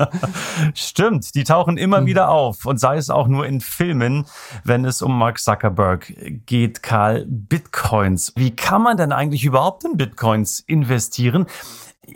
Stimmt, 0.74 1.34
die 1.34 1.44
tauchen 1.44 1.76
immer 1.76 2.00
mhm. 2.00 2.06
wieder 2.06 2.30
auf 2.30 2.64
und 2.64 2.80
sei 2.80 2.96
es 2.96 3.10
auch 3.10 3.28
nur 3.28 3.46
in 3.46 3.60
Filmen, 3.60 4.24
wenn 4.64 4.86
es 4.86 5.02
um 5.02 5.18
Mark 5.18 5.38
Zuckerberg 5.38 6.14
geht, 6.46 6.82
Karl, 6.82 7.26
Bitcoins. 7.28 8.32
Wie 8.36 8.56
kann 8.56 8.82
man 8.82 8.96
denn 8.96 9.12
eigentlich 9.12 9.44
überhaupt 9.44 9.84
in 9.84 9.98
Bitcoins 9.98 10.60
investieren? 10.60 11.46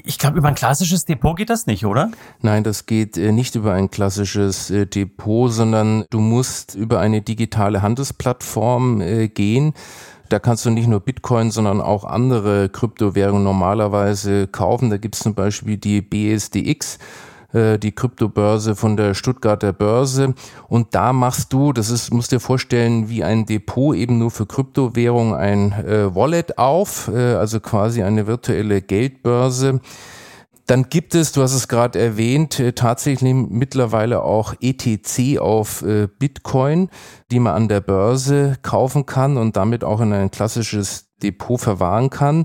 Ich 0.04 0.18
glaube, 0.18 0.38
über 0.38 0.49
ein 0.49 0.54
klassisches 0.54 1.04
Depot 1.04 1.37
geht 1.37 1.50
das 1.50 1.66
nicht, 1.66 1.85
oder? 1.85 2.11
Nein, 2.40 2.64
das 2.64 2.87
geht 2.87 3.16
äh, 3.16 3.33
nicht 3.33 3.54
über 3.54 3.73
ein 3.73 3.90
klassisches 3.90 4.71
äh, 4.71 4.87
Depot, 4.87 5.52
sondern 5.52 6.04
du 6.11 6.21
musst 6.21 6.75
über 6.75 7.00
eine 7.00 7.23
digitale 7.23 7.83
Handelsplattform 7.83 9.00
äh, 9.00 9.28
gehen. 9.28 9.75
Da 10.28 10.38
kannst 10.38 10.66
du 10.66 10.71
nicht 10.71 10.88
nur 10.88 11.00
Bitcoin, 11.00 11.50
sondern 11.50 11.80
auch 11.80 12.04
andere 12.04 12.68
Kryptowährungen 12.68 13.45
normalerweise 13.45 14.47
kaufen. 14.47 14.90
Da 14.90 14.99
gibt 14.99 15.14
es 15.14 15.23
zum 15.23 15.35
Beispiel 15.35 15.78
die 15.78 16.02
BSDX 16.02 16.99
äh, 17.52 17.78
die 17.78 17.93
Kryptobörse 17.93 18.76
von 18.76 18.97
der 18.97 19.14
Stuttgarter 19.14 19.73
Börse. 19.73 20.35
Und 20.69 20.95
da 20.95 21.12
machst 21.12 21.52
du, 21.52 21.73
das 21.73 21.90
ist, 21.90 22.12
musst 22.12 22.33
dir 22.33 22.40
vorstellen, 22.40 23.09
wie 23.09 23.25
ein 23.25 23.47
Depot 23.47 23.97
eben 23.97 24.19
nur 24.19 24.31
für 24.31 24.47
Kryptowährung 24.47 25.35
ein 25.35 25.73
äh, 25.73 26.14
Wallet 26.14 26.59
auf, 26.59 27.09
äh, 27.09 27.35
also 27.35 27.61
quasi 27.61 28.02
eine 28.02 28.26
virtuelle 28.26 28.83
Geldbörse. 28.83 29.81
Dann 30.69 30.90
gibt 30.90 31.14
es, 31.14 31.33
du 31.33 31.40
hast 31.40 31.55
es 31.55 31.67
gerade 31.67 31.99
erwähnt, 31.99 32.61
äh, 32.61 32.75
tatsächlich 32.75 33.33
mittlerweile 33.33 34.23
auch 34.23 34.55
ETC 34.61 35.38
auf 35.38 35.81
äh, 35.81 36.09
Bitcoin, 36.19 36.90
die 37.31 37.40
man 37.40 37.55
an 37.55 37.69
der 37.69 37.81
Börse 37.81 38.57
kaufen 38.61 39.07
kann 39.07 39.38
und 39.38 39.57
damit 39.57 39.83
auch 39.83 40.02
in 40.02 40.12
ein 40.12 40.31
klassisches 40.31 41.09
Depot 41.23 41.59
verwahren 41.59 42.11
kann. 42.11 42.45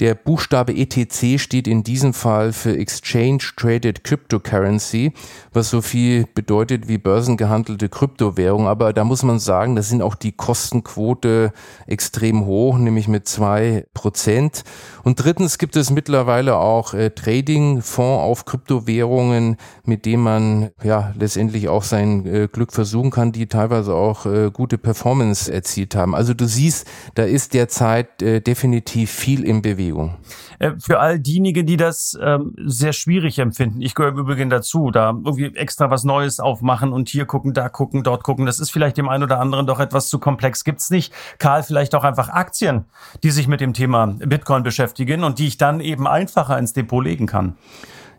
Der 0.00 0.14
Buchstabe 0.14 0.76
ETC 0.76 1.40
steht 1.40 1.66
in 1.66 1.82
diesem 1.82 2.14
Fall 2.14 2.52
für 2.52 2.78
Exchange 2.78 3.38
Traded 3.56 4.04
Cryptocurrency, 4.04 5.12
was 5.52 5.70
so 5.70 5.82
viel 5.82 6.24
bedeutet 6.36 6.86
wie 6.86 6.98
börsengehandelte 6.98 7.88
Kryptowährung. 7.88 8.68
Aber 8.68 8.92
da 8.92 9.02
muss 9.02 9.24
man 9.24 9.40
sagen, 9.40 9.74
da 9.74 9.82
sind 9.82 10.00
auch 10.00 10.14
die 10.14 10.30
Kostenquote 10.30 11.52
extrem 11.88 12.46
hoch, 12.46 12.78
nämlich 12.78 13.08
mit 13.08 13.26
zwei 13.26 13.86
Prozent. 13.92 14.62
Und 15.02 15.24
drittens 15.24 15.58
gibt 15.58 15.74
es 15.74 15.90
mittlerweile 15.90 16.58
auch 16.58 16.94
äh, 16.94 17.10
Trading-Fonds 17.10 18.22
auf 18.22 18.44
Kryptowährungen, 18.44 19.56
mit 19.84 20.06
dem 20.06 20.20
man 20.20 20.70
ja 20.80 21.12
letztendlich 21.18 21.68
auch 21.68 21.82
sein 21.82 22.24
äh, 22.24 22.46
Glück 22.46 22.72
versuchen 22.72 23.10
kann, 23.10 23.32
die 23.32 23.48
teilweise 23.48 23.94
auch 23.94 24.26
äh, 24.26 24.52
gute 24.52 24.78
Performance 24.78 25.52
erzielt 25.52 25.96
haben. 25.96 26.14
Also 26.14 26.34
du 26.34 26.46
siehst, 26.46 26.86
da 27.16 27.24
ist 27.24 27.52
derzeit 27.52 28.22
äh, 28.22 28.40
definitiv 28.40 29.10
viel 29.10 29.42
in 29.42 29.60
Bewegung. 29.60 29.87
Bewegung. 29.88 30.16
Äh, 30.58 30.72
für 30.78 31.00
all 31.00 31.18
diejenigen, 31.18 31.66
die 31.66 31.76
das 31.76 32.18
ähm, 32.20 32.54
sehr 32.64 32.92
schwierig 32.92 33.38
empfinden, 33.38 33.80
ich 33.80 33.94
gehöre 33.94 34.12
im 34.12 34.18
Übrigen 34.18 34.50
dazu, 34.50 34.90
da 34.90 35.10
irgendwie 35.10 35.54
extra 35.56 35.90
was 35.90 36.04
Neues 36.04 36.40
aufmachen 36.40 36.92
und 36.92 37.08
hier 37.08 37.26
gucken, 37.26 37.54
da 37.54 37.68
gucken, 37.68 38.02
dort 38.02 38.22
gucken, 38.22 38.46
das 38.46 38.60
ist 38.60 38.70
vielleicht 38.70 38.96
dem 38.96 39.08
einen 39.08 39.24
oder 39.24 39.40
anderen 39.40 39.66
doch 39.66 39.80
etwas 39.80 40.08
zu 40.08 40.18
komplex. 40.18 40.64
Gibt's 40.64 40.90
nicht, 40.90 41.12
Karl, 41.38 41.62
vielleicht 41.62 41.94
auch 41.94 42.04
einfach 42.04 42.28
Aktien, 42.28 42.84
die 43.22 43.30
sich 43.30 43.48
mit 43.48 43.60
dem 43.60 43.72
Thema 43.72 44.06
Bitcoin 44.06 44.62
beschäftigen 44.62 45.24
und 45.24 45.38
die 45.38 45.46
ich 45.46 45.56
dann 45.56 45.80
eben 45.80 46.06
einfacher 46.06 46.58
ins 46.58 46.72
Depot 46.72 47.02
legen 47.02 47.26
kann? 47.26 47.56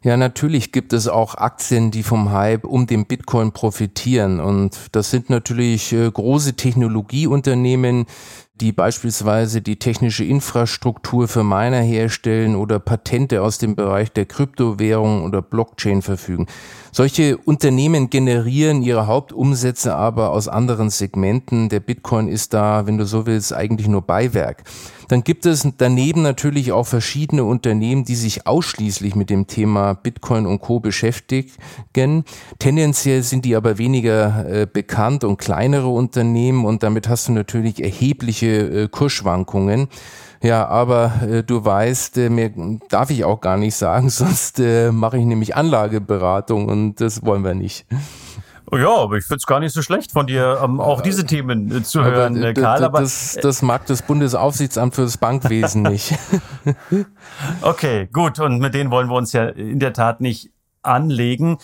Ja, 0.02 0.16
natürlich 0.16 0.72
gibt 0.72 0.94
es 0.94 1.10
auch 1.10 1.36
Aktien, 1.36 1.92
die 1.92 2.04
vom 2.04 2.32
Hype 2.32 2.64
um 2.64 2.88
den 2.88 3.06
Bitcoin 3.06 3.52
profitieren. 3.52 4.40
Und 4.40 4.78
das 4.94 5.12
sind 5.12 5.30
natürlich 5.30 5.92
äh, 5.92 6.10
große 6.10 6.54
Technologieunternehmen, 6.54 8.06
die 8.60 8.72
beispielsweise 8.72 9.62
die 9.62 9.78
technische 9.78 10.24
Infrastruktur 10.24 11.28
für 11.28 11.44
Miner 11.44 11.82
herstellen 11.82 12.56
oder 12.56 12.80
Patente 12.80 13.42
aus 13.42 13.58
dem 13.58 13.76
Bereich 13.76 14.12
der 14.12 14.26
Kryptowährung 14.26 15.24
oder 15.24 15.42
Blockchain 15.42 16.02
verfügen. 16.02 16.48
Solche 16.92 17.38
Unternehmen 17.38 18.10
generieren 18.10 18.82
ihre 18.82 19.08
Hauptumsätze 19.08 19.96
aber 19.96 20.32
aus 20.32 20.48
anderen 20.48 20.90
Segmenten. 20.90 21.70
Der 21.70 21.80
Bitcoin 21.80 22.28
ist 22.28 22.54
da, 22.54 22.88
wenn 22.88 22.98
du 22.98 23.06
so 23.06 23.26
willst, 23.26 23.54
eigentlich 23.54 23.88
nur 23.88 24.02
Beiwerk. 24.02 24.64
Dann 25.08 25.24
gibt 25.24 25.48
es 25.48 25.68
daneben 25.78 26.22
natürlich 26.22 26.72
auch 26.72 26.86
verschiedene 26.86 27.44
Unternehmen, 27.44 28.06
die 28.06 28.16
sich 28.16 28.46
ausschließlich 28.46 29.16
mit 29.16 29.32
dem 29.32 29.48
Thema 29.48 29.94
Bitcoin 29.94 30.46
und 30.46 30.60
Co. 30.60 30.80
beschäftigen. 30.80 32.26
Tendenziell 32.60 33.24
sind 33.24 33.46
die 33.46 33.56
aber 33.56 33.80
weniger 33.80 34.46
äh, 34.48 34.68
bekannt 34.72 35.24
und 35.24 35.38
kleinere 35.38 35.88
Unternehmen 35.88 36.64
und 36.64 36.84
damit 36.84 37.10
hast 37.10 37.28
du 37.28 37.32
natürlich 37.32 37.84
erhebliche 37.84 38.49
äh, 38.56 38.88
Kursschwankungen. 38.88 39.88
Ja, 40.42 40.68
aber 40.68 41.12
äh, 41.22 41.44
du 41.44 41.66
weißt, 41.66 42.18
äh, 42.18 42.30
mir 42.30 42.52
darf 42.88 43.10
ich 43.10 43.26
auch 43.26 43.42
gar 43.42 43.58
nicht 43.58 43.76
sagen, 43.76 44.10
sonst 44.10 44.60
äh, 44.60 44.92
mache 44.92 45.18
ich 45.18 45.26
nämlich 45.26 45.56
Anlageberatung 45.56 46.68
und 46.68 47.02
das 47.02 47.26
wollen 47.26 47.44
wir 47.44 47.56
nicht. 47.56 47.86
Ja, 48.72 48.98
aber 48.98 49.18
ich 49.18 49.26
finde 49.26 49.38
es 49.38 49.48
gar 49.48 49.60
nicht 49.60 49.74
so 49.74 49.82
schlecht 49.82 50.12
von 50.12 50.28
dir, 50.28 50.60
ähm, 50.64 50.80
auch 50.80 51.02
diese 51.02 51.26
Themen 51.26 51.76
äh, 51.76 51.84
zu 51.84 52.04
hören, 52.04 52.38
aber, 52.38 52.50
äh, 52.50 52.54
Karl. 52.54 52.84
Aber 52.84 53.00
das, 53.00 53.38
das 53.42 53.62
mag 53.62 53.86
das 53.88 54.04
Bundesaufsichtsamt 54.04 54.94
für 54.94 55.02
das 55.02 55.18
Bankwesen 55.18 55.82
nicht. 55.84 56.16
okay, 57.62 58.08
gut. 58.14 58.40
Und 58.40 58.60
mit 58.60 58.76
denen 58.76 58.92
wollen 58.92 59.10
wir 59.10 59.16
uns 59.16 59.34
ja 59.34 59.46
in 59.46 59.80
der 59.80 59.94
Tat 59.94 60.22
nicht 60.22 60.52
anlegen. 60.84 61.58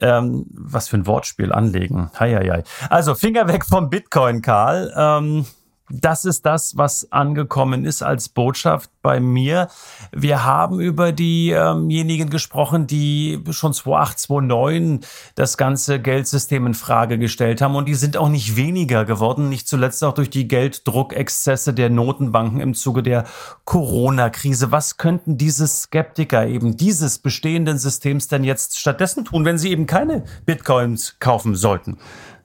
Ähm, 0.00 0.46
was 0.50 0.86
für 0.86 0.96
ein 0.96 1.08
Wortspiel 1.08 1.52
anlegen. 1.52 2.10
Hei, 2.20 2.32
hei, 2.32 2.48
hei. 2.48 2.62
Also 2.88 3.16
Finger 3.16 3.48
weg 3.48 3.64
vom 3.64 3.90
Bitcoin, 3.90 4.42
Karl. 4.42 4.92
Ähm, 4.96 5.44
das 5.90 6.24
ist 6.24 6.44
das, 6.44 6.76
was 6.76 7.10
angekommen 7.12 7.84
ist 7.84 8.02
als 8.02 8.28
Botschaft 8.28 8.90
bei 9.02 9.20
mir. 9.20 9.68
Wir 10.12 10.44
haben 10.44 10.80
über 10.80 11.12
diejenigen 11.12 12.30
gesprochen, 12.30 12.86
die 12.86 13.42
schon 13.50 13.72
2008, 13.72 14.18
2009 14.18 15.00
das 15.34 15.56
ganze 15.56 16.00
Geldsystem 16.00 16.66
in 16.66 16.74
Frage 16.74 17.18
gestellt 17.18 17.60
haben. 17.60 17.74
Und 17.74 17.86
die 17.86 17.94
sind 17.94 18.16
auch 18.16 18.28
nicht 18.28 18.56
weniger 18.56 19.04
geworden, 19.04 19.48
nicht 19.48 19.68
zuletzt 19.68 20.04
auch 20.04 20.14
durch 20.14 20.30
die 20.30 20.48
Gelddruckexzesse 20.48 21.72
der 21.72 21.90
Notenbanken 21.90 22.60
im 22.60 22.74
Zuge 22.74 23.02
der 23.02 23.24
Corona-Krise. 23.64 24.70
Was 24.72 24.96
könnten 24.96 25.38
diese 25.38 25.66
Skeptiker 25.66 26.46
eben 26.46 26.76
dieses 26.76 27.18
bestehenden 27.18 27.78
Systems 27.78 28.28
denn 28.28 28.44
jetzt 28.44 28.78
stattdessen 28.78 29.24
tun, 29.24 29.44
wenn 29.44 29.58
sie 29.58 29.70
eben 29.70 29.86
keine 29.86 30.24
Bitcoins 30.44 31.16
kaufen 31.18 31.54
sollten? 31.54 31.98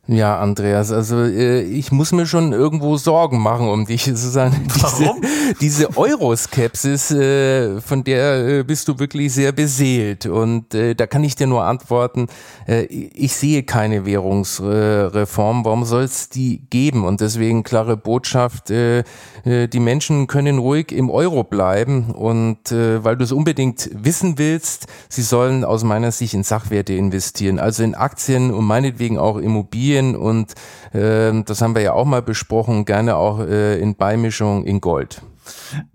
Ja, 0.06 0.38
Andreas, 0.38 0.92
also 0.92 1.22
äh, 1.22 1.62
ich 1.62 1.94
muss 1.94 2.12
mir 2.12 2.26
schon 2.26 2.52
irgendwo 2.52 2.98
Sorgen 2.98 3.40
machen 3.40 3.70
um 3.70 3.86
dich. 3.86 4.04
Sozusagen. 4.06 4.68
Warum? 4.82 5.22
Diese, 5.22 5.88
diese 5.88 5.98
Euroskepsis, 5.98 7.12
äh, 7.12 7.80
von 7.80 8.04
der 8.04 8.48
äh, 8.48 8.64
bist 8.64 8.90
du 8.90 9.00
wirklich 9.00 9.34
sehr 9.34 9.54
beseelt. 9.54 10.26
Und 10.26 10.74
äh, 10.74 10.94
da 10.94 11.08
kann 11.08 11.24
ich 11.24 11.38
dir 11.38 11.48
nur 11.48 11.64
antworten, 11.64 12.28
äh, 12.68 12.84
ich 12.84 13.34
sehe 13.34 13.64
keine 13.64 14.06
Währungsreform. 14.06 15.64
Warum 15.64 15.86
soll 15.86 16.04
es 16.04 16.28
die 16.28 16.64
geben? 16.70 17.06
Und 17.06 17.22
deswegen 17.22 17.64
klare 17.64 17.96
Botschaft, 17.96 18.72
äh, 18.72 19.06
äh, 19.46 19.70
die 19.70 19.80
Menschen 19.80 20.28
können 20.28 20.58
ruhig 20.58 20.92
im 20.92 21.10
Euro 21.10 21.46
bleiben. 21.46 22.12
Und 22.12 22.74
äh, 22.74 23.02
weil 23.06 23.16
du 23.16 23.24
es 23.24 23.32
unbedingt 23.32 23.90
wissen 23.94 24.38
willst, 24.38 24.88
sie 25.08 25.22
sollen 25.22 25.64
aus 25.64 25.86
meiner 25.86 26.12
Sicht 26.12 26.34
in 26.34 26.44
Sachwerte 26.44 26.94
investieren, 26.94 27.58
also 27.58 27.84
in 27.84 27.96
Aktien 27.96 28.52
und 28.52 28.66
meinetwegen 28.66 29.18
auch 29.18 29.38
Immobilien 29.38 29.93
Immobilien 29.94 30.16
und 30.16 30.54
äh, 30.94 31.44
das 31.44 31.62
haben 31.62 31.76
wir 31.76 31.82
ja 31.82 31.94
auch 31.94 32.06
mal 32.06 32.22
besprochen, 32.22 32.86
gerne 32.86 33.16
auch 33.16 33.40
äh, 33.40 33.80
in 33.80 33.96
Beimischung 33.96 34.66
in 34.66 34.82
Gold. 34.82 35.22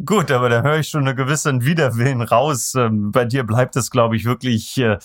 Gut, 0.04 0.30
aber 0.30 0.48
da 0.48 0.62
höre 0.62 0.78
ich 0.78 0.88
schon 0.88 1.06
einen 1.06 1.16
gewissen 1.16 1.64
Widerwillen 1.64 2.20
raus. 2.20 2.74
Ähm, 2.76 3.12
bei 3.12 3.24
dir 3.24 3.44
bleibt 3.44 3.76
es, 3.76 3.90
glaube 3.90 4.16
ich, 4.16 4.26
wirklich 4.26 4.76
äh, 4.78 4.98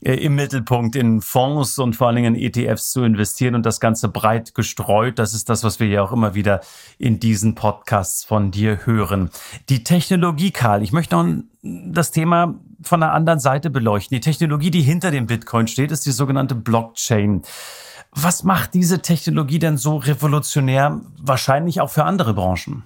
im 0.00 0.34
Mittelpunkt 0.34 0.96
in 0.96 1.20
Fonds 1.20 1.78
und 1.78 1.94
vor 1.94 2.08
allen 2.08 2.16
Dingen 2.16 2.34
in 2.34 2.42
ETFs 2.42 2.90
zu 2.90 3.04
investieren 3.04 3.54
und 3.54 3.64
das 3.64 3.80
Ganze 3.80 4.08
breit 4.08 4.54
gestreut. 4.54 5.18
Das 5.18 5.34
ist 5.34 5.48
das, 5.48 5.62
was 5.62 5.78
wir 5.78 5.86
ja 5.86 6.02
auch 6.02 6.12
immer 6.12 6.34
wieder 6.34 6.60
in 6.98 7.20
diesen 7.20 7.54
Podcasts 7.54 8.24
von 8.24 8.50
dir 8.50 8.86
hören. 8.86 9.30
Die 9.68 9.84
Technologie, 9.84 10.50
Karl, 10.50 10.82
ich 10.82 10.92
möchte 10.92 11.16
noch 11.16 11.42
das 11.62 12.10
Thema 12.10 12.58
von 12.82 13.00
der 13.00 13.12
anderen 13.12 13.38
Seite 13.38 13.70
beleuchten. 13.70 14.14
Die 14.14 14.20
Technologie, 14.20 14.70
die 14.70 14.82
hinter 14.82 15.10
dem 15.10 15.26
Bitcoin 15.26 15.66
steht, 15.68 15.92
ist 15.92 16.06
die 16.06 16.12
sogenannte 16.12 16.54
Blockchain. 16.54 17.42
Was 18.18 18.44
macht 18.44 18.72
diese 18.72 19.02
Technologie 19.02 19.58
denn 19.58 19.76
so 19.76 19.98
revolutionär, 19.98 21.02
wahrscheinlich 21.20 21.82
auch 21.82 21.90
für 21.90 22.04
andere 22.04 22.32
Branchen? 22.32 22.84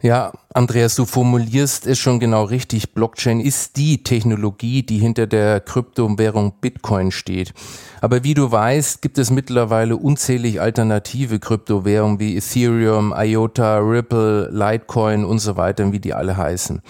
Ja, 0.00 0.32
Andreas, 0.54 0.96
du 0.96 1.04
formulierst 1.04 1.86
es 1.86 1.98
schon 1.98 2.20
genau 2.20 2.44
richtig. 2.44 2.94
Blockchain 2.94 3.38
ist 3.40 3.76
die 3.76 4.02
Technologie, 4.02 4.82
die 4.82 4.98
hinter 4.98 5.26
der 5.26 5.60
Kryptowährung 5.60 6.54
Bitcoin 6.60 7.10
steht. 7.10 7.52
Aber 8.00 8.24
wie 8.24 8.32
du 8.32 8.50
weißt, 8.50 9.02
gibt 9.02 9.18
es 9.18 9.30
mittlerweile 9.30 9.96
unzählig 9.98 10.58
alternative 10.58 11.38
Kryptowährungen 11.38 12.18
wie 12.18 12.36
Ethereum, 12.36 13.14
IOTA, 13.14 13.76
Ripple, 13.78 14.48
Litecoin 14.50 15.26
und 15.26 15.38
so 15.38 15.56
weiter, 15.56 15.92
wie 15.92 16.00
die 16.00 16.14
alle 16.14 16.36
heißen 16.36 16.80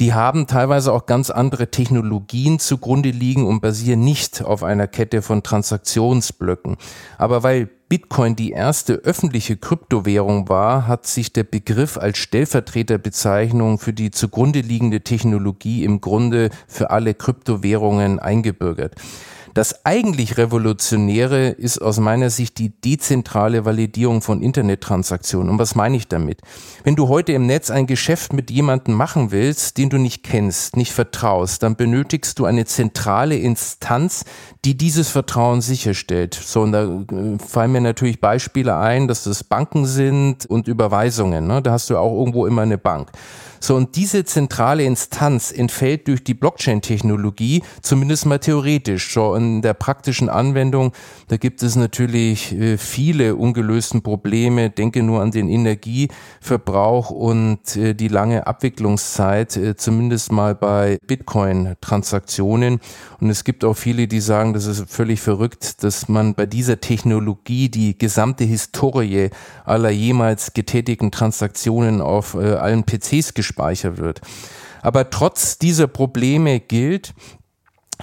die 0.00 0.12
haben 0.12 0.46
teilweise 0.46 0.92
auch 0.92 1.06
ganz 1.06 1.30
andere 1.30 1.70
Technologien 1.70 2.58
zugrunde 2.58 3.10
liegen 3.10 3.46
und 3.46 3.60
basieren 3.60 4.00
nicht 4.00 4.44
auf 4.44 4.62
einer 4.62 4.86
Kette 4.86 5.22
von 5.22 5.42
Transaktionsblöcken. 5.42 6.76
Aber 7.18 7.42
weil 7.42 7.68
Bitcoin 7.88 8.34
die 8.34 8.50
erste 8.50 8.94
öffentliche 8.94 9.56
Kryptowährung 9.56 10.48
war, 10.48 10.88
hat 10.88 11.06
sich 11.06 11.32
der 11.32 11.44
Begriff 11.44 11.96
als 11.96 12.18
Stellvertreterbezeichnung 12.18 13.78
für 13.78 13.92
die 13.92 14.10
zugrunde 14.10 14.60
liegende 14.60 15.02
Technologie 15.02 15.84
im 15.84 16.00
Grunde 16.00 16.50
für 16.66 16.90
alle 16.90 17.14
Kryptowährungen 17.14 18.18
eingebürgert. 18.18 18.96
Das 19.56 19.86
eigentlich 19.86 20.36
Revolutionäre 20.36 21.48
ist 21.48 21.78
aus 21.78 21.98
meiner 21.98 22.28
Sicht 22.28 22.58
die 22.58 22.78
dezentrale 22.78 23.64
Validierung 23.64 24.20
von 24.20 24.42
Internettransaktionen. 24.42 25.48
Und 25.48 25.58
was 25.58 25.74
meine 25.74 25.96
ich 25.96 26.08
damit? 26.08 26.42
Wenn 26.84 26.94
du 26.94 27.08
heute 27.08 27.32
im 27.32 27.46
Netz 27.46 27.70
ein 27.70 27.86
Geschäft 27.86 28.34
mit 28.34 28.50
jemandem 28.50 28.92
machen 28.92 29.30
willst, 29.30 29.78
den 29.78 29.88
du 29.88 29.96
nicht 29.96 30.22
kennst, 30.24 30.76
nicht 30.76 30.92
vertraust, 30.92 31.62
dann 31.62 31.74
benötigst 31.74 32.38
du 32.38 32.44
eine 32.44 32.66
zentrale 32.66 33.38
Instanz, 33.38 34.26
die 34.66 34.76
dieses 34.76 35.08
Vertrauen 35.08 35.62
sicherstellt. 35.62 36.34
So, 36.34 36.60
und 36.60 36.72
da 36.72 36.84
äh, 36.84 37.38
fallen 37.38 37.72
mir 37.72 37.80
natürlich 37.80 38.20
Beispiele 38.20 38.76
ein, 38.76 39.08
dass 39.08 39.24
das 39.24 39.42
Banken 39.42 39.86
sind 39.86 40.44
und 40.44 40.68
Überweisungen. 40.68 41.46
Ne? 41.46 41.62
Da 41.62 41.72
hast 41.72 41.88
du 41.88 41.96
auch 41.96 42.18
irgendwo 42.18 42.44
immer 42.44 42.60
eine 42.60 42.76
Bank. 42.76 43.10
So, 43.60 43.76
und 43.76 43.96
diese 43.96 44.24
zentrale 44.24 44.84
Instanz 44.84 45.52
entfällt 45.52 46.08
durch 46.08 46.22
die 46.22 46.34
Blockchain-Technologie, 46.34 47.62
zumindest 47.82 48.26
mal 48.26 48.38
theoretisch. 48.38 49.12
So, 49.12 49.34
in 49.34 49.62
der 49.62 49.74
praktischen 49.74 50.28
Anwendung, 50.28 50.92
da 51.28 51.36
gibt 51.36 51.62
es 51.62 51.76
natürlich 51.76 52.52
äh, 52.52 52.78
viele 52.78 53.36
ungelösten 53.36 54.02
Probleme. 54.02 54.70
Denke 54.70 55.02
nur 55.02 55.22
an 55.22 55.30
den 55.30 55.48
Energieverbrauch 55.48 57.10
und 57.10 57.76
äh, 57.76 57.94
die 57.94 58.08
lange 58.08 58.46
Abwicklungszeit, 58.46 59.56
äh, 59.56 59.76
zumindest 59.76 60.32
mal 60.32 60.54
bei 60.54 60.98
Bitcoin-Transaktionen. 61.06 62.80
Und 63.20 63.30
es 63.30 63.44
gibt 63.44 63.64
auch 63.64 63.74
viele, 63.74 64.06
die 64.08 64.20
sagen, 64.20 64.52
das 64.52 64.66
ist 64.66 64.90
völlig 64.90 65.20
verrückt, 65.20 65.82
dass 65.82 66.08
man 66.08 66.34
bei 66.34 66.46
dieser 66.46 66.80
Technologie 66.80 67.68
die 67.68 67.96
gesamte 67.96 68.44
Historie 68.44 69.30
aller 69.64 69.90
jemals 69.90 70.52
getätigten 70.52 71.10
Transaktionen 71.10 72.00
auf 72.00 72.34
allen 72.36 72.84
PCs 72.84 73.34
gespeichert 73.46 73.98
wird. 73.98 74.20
Aber 74.82 75.10
trotz 75.10 75.58
dieser 75.58 75.86
Probleme 75.86 76.60
gilt, 76.60 77.14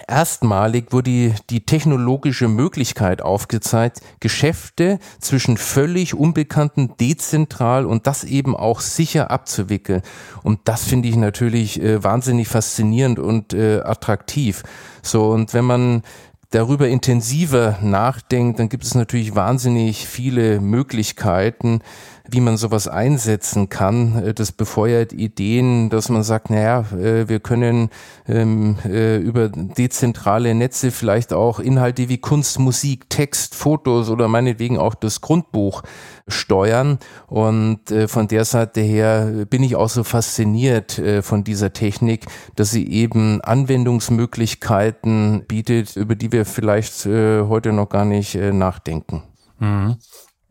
Erstmalig 0.07 0.91
wurde 0.91 1.35
die, 1.51 1.65
technologische 1.65 2.47
Möglichkeit 2.47 3.21
aufgezeigt, 3.21 4.01
Geschäfte 4.19 4.97
zwischen 5.19 5.55
völlig 5.55 6.15
Unbekannten 6.15 6.97
dezentral 6.99 7.85
und 7.85 8.07
das 8.07 8.23
eben 8.23 8.55
auch 8.55 8.79
sicher 8.79 9.29
abzuwickeln. 9.29 10.01
Und 10.41 10.61
das 10.63 10.83
finde 10.83 11.09
ich 11.09 11.15
natürlich 11.15 11.79
äh, 11.79 12.03
wahnsinnig 12.03 12.47
faszinierend 12.47 13.19
und 13.19 13.53
äh, 13.53 13.81
attraktiv. 13.81 14.63
So, 15.03 15.29
und 15.29 15.53
wenn 15.53 15.65
man 15.65 16.01
darüber 16.49 16.87
intensiver 16.87 17.77
nachdenkt, 17.81 18.59
dann 18.59 18.69
gibt 18.69 18.83
es 18.83 18.95
natürlich 18.95 19.35
wahnsinnig 19.35 20.07
viele 20.07 20.59
Möglichkeiten, 20.59 21.81
wie 22.29 22.39
man 22.39 22.57
sowas 22.57 22.87
einsetzen 22.87 23.69
kann. 23.69 24.23
Äh, 24.23 24.33
das 24.33 24.51
befeuert 24.51 25.13
Ideen, 25.13 25.89
dass 25.89 26.09
man 26.09 26.23
sagt, 26.23 26.49
naja, 26.49 26.85
äh, 26.93 27.27
wir 27.27 27.39
können 27.39 27.89
ähm, 28.27 28.77
äh, 28.85 29.17
über 29.17 29.49
dezentrale 29.49 30.55
Netze 30.55 30.91
vielleicht 30.91 31.33
auch 31.33 31.59
Inhalte 31.59 32.09
wie 32.09 32.17
Kunst, 32.17 32.59
Musik, 32.59 33.09
Text, 33.09 33.55
Fotos 33.55 34.09
oder 34.09 34.27
meinetwegen 34.27 34.77
auch 34.77 34.95
das 34.95 35.21
Grundbuch 35.21 35.83
steuern. 36.27 36.99
Und 37.27 37.79
von 38.07 38.27
der 38.27 38.45
Seite 38.45 38.81
her 38.81 39.45
bin 39.49 39.63
ich 39.63 39.75
auch 39.75 39.89
so 39.89 40.03
fasziniert 40.03 41.01
von 41.21 41.43
dieser 41.43 41.73
Technik, 41.73 42.25
dass 42.55 42.71
sie 42.71 42.87
eben 42.87 43.41
Anwendungsmöglichkeiten 43.41 45.43
bietet, 45.47 45.97
über 45.97 46.15
die 46.15 46.31
wir 46.31 46.45
vielleicht 46.45 47.05
heute 47.05 47.73
noch 47.73 47.89
gar 47.89 48.05
nicht 48.05 48.35
nachdenken. 48.35 49.23
Mhm. 49.59 49.97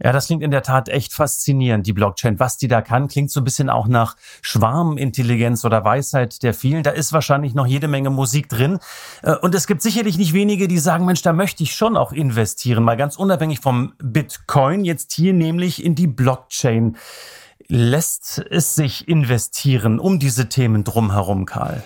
Ja, 0.03 0.11
das 0.11 0.27
klingt 0.27 0.43
in 0.43 0.51
der 0.51 0.63
Tat 0.63 0.89
echt 0.89 1.13
faszinierend, 1.13 1.87
die 1.87 1.93
Blockchain. 1.93 2.41
Was 2.41 2.57
die 2.57 2.67
da 2.67 2.83
kann, 2.83 3.07
klingt 3.07 3.31
so 3.31 3.41
ein 3.41 3.45
bisschen 3.45 3.71
auch 3.71 3.87
nach 3.87 4.17
Schwarmintelligenz 4.41 5.65
oder 5.65 5.85
Weisheit 5.85 6.43
der 6.43 6.55
vielen. 6.55 6.83
Da 6.83 6.91
ist 6.91 7.13
wahrscheinlich 7.13 7.55
noch 7.55 7.67
jede 7.67 7.87
Menge 7.87 8.11
Musik 8.11 8.49
drin. 8.49 8.81
Äh, 9.23 9.37
und 9.37 9.55
es 9.55 9.69
gibt 9.69 9.81
sicherlich 9.81 10.19
nicht 10.19 10.33
wenige, 10.33 10.67
die 10.67 10.79
sagen, 10.79 11.05
Mensch, 11.05 11.23
da 11.23 11.33
möchte 11.33 11.63
ich 11.63 11.77
schon 11.77 11.97
auch 11.97 12.13
investieren. 12.13 12.83
Mal 12.83 12.97
ganz 12.97 13.17
unabhängig 13.17 13.61
vom 13.61 13.93
Bitcoin, 13.99 14.85
jetzt 14.85 15.13
hier 15.13 15.33
nämlich 15.33 15.85
in 15.85 15.95
die 15.95 16.09
Blockchain. 16.09 16.97
Lässt 17.69 18.45
es 18.51 18.75
sich 18.75 19.09
investieren 19.09 20.01
um 20.01 20.19
diese 20.19 20.49
Themen 20.49 20.83
drumherum, 20.83 21.47
Karl? 21.47 21.83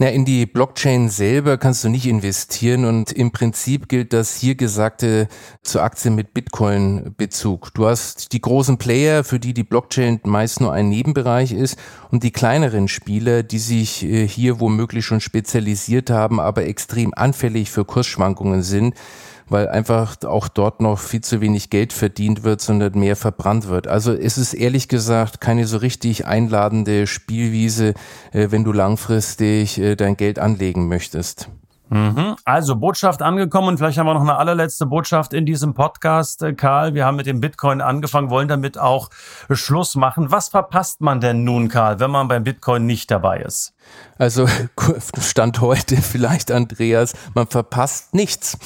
Na, 0.00 0.06
in 0.10 0.24
die 0.24 0.46
Blockchain 0.46 1.08
selber 1.08 1.58
kannst 1.58 1.82
du 1.82 1.88
nicht 1.88 2.06
investieren 2.06 2.84
und 2.84 3.10
im 3.10 3.32
Prinzip 3.32 3.88
gilt 3.88 4.12
das 4.12 4.36
hier 4.36 4.54
Gesagte 4.54 5.26
zur 5.64 5.82
Aktie 5.82 6.12
mit 6.12 6.34
Bitcoin-Bezug. 6.34 7.74
Du 7.74 7.84
hast 7.84 8.32
die 8.32 8.40
großen 8.40 8.78
Player, 8.78 9.24
für 9.24 9.40
die 9.40 9.54
die 9.54 9.64
Blockchain 9.64 10.20
meist 10.22 10.60
nur 10.60 10.72
ein 10.72 10.88
Nebenbereich 10.88 11.50
ist 11.50 11.80
und 12.12 12.22
die 12.22 12.30
kleineren 12.30 12.86
Spieler, 12.86 13.42
die 13.42 13.58
sich 13.58 14.04
äh, 14.04 14.28
hier 14.28 14.60
womöglich 14.60 15.04
schon 15.04 15.20
spezialisiert 15.20 16.10
haben, 16.10 16.38
aber 16.38 16.64
extrem 16.66 17.12
anfällig 17.12 17.68
für 17.72 17.84
Kursschwankungen 17.84 18.62
sind 18.62 18.94
weil 19.48 19.68
einfach 19.68 20.16
auch 20.24 20.48
dort 20.48 20.80
noch 20.80 20.98
viel 20.98 21.20
zu 21.20 21.40
wenig 21.40 21.70
Geld 21.70 21.92
verdient 21.92 22.42
wird, 22.42 22.60
sondern 22.60 22.98
mehr 22.98 23.16
verbrannt 23.16 23.68
wird. 23.68 23.86
Also 23.86 24.12
es 24.12 24.38
ist 24.38 24.54
ehrlich 24.54 24.88
gesagt 24.88 25.40
keine 25.40 25.66
so 25.66 25.78
richtig 25.78 26.26
einladende 26.26 27.06
Spielwiese, 27.06 27.94
äh, 28.32 28.48
wenn 28.50 28.64
du 28.64 28.72
langfristig 28.72 29.78
äh, 29.78 29.96
dein 29.96 30.16
Geld 30.16 30.38
anlegen 30.38 30.88
möchtest. 30.88 31.48
Mhm. 31.90 32.36
Also 32.44 32.76
Botschaft 32.76 33.22
angekommen 33.22 33.68
und 33.68 33.78
vielleicht 33.78 33.98
haben 33.98 34.06
wir 34.06 34.14
noch 34.14 34.20
eine 34.20 34.36
allerletzte 34.36 34.84
Botschaft 34.84 35.32
in 35.32 35.46
diesem 35.46 35.72
Podcast, 35.74 36.42
äh, 36.42 36.52
Karl. 36.52 36.94
Wir 36.94 37.06
haben 37.06 37.16
mit 37.16 37.26
dem 37.26 37.40
Bitcoin 37.40 37.80
angefangen, 37.80 38.30
wollen 38.30 38.48
damit 38.48 38.78
auch 38.78 39.08
Schluss 39.50 39.94
machen. 39.94 40.30
Was 40.30 40.48
verpasst 40.48 41.00
man 41.00 41.20
denn 41.20 41.44
nun, 41.44 41.68
Karl, 41.68 41.98
wenn 41.98 42.10
man 42.10 42.28
beim 42.28 42.44
Bitcoin 42.44 42.84
nicht 42.84 43.10
dabei 43.10 43.38
ist? 43.38 43.74
Also 44.18 44.46
Stand 45.20 45.60
heute 45.60 45.96
vielleicht, 45.96 46.50
Andreas, 46.50 47.14
man 47.34 47.46
verpasst 47.46 48.14
nichts 48.14 48.58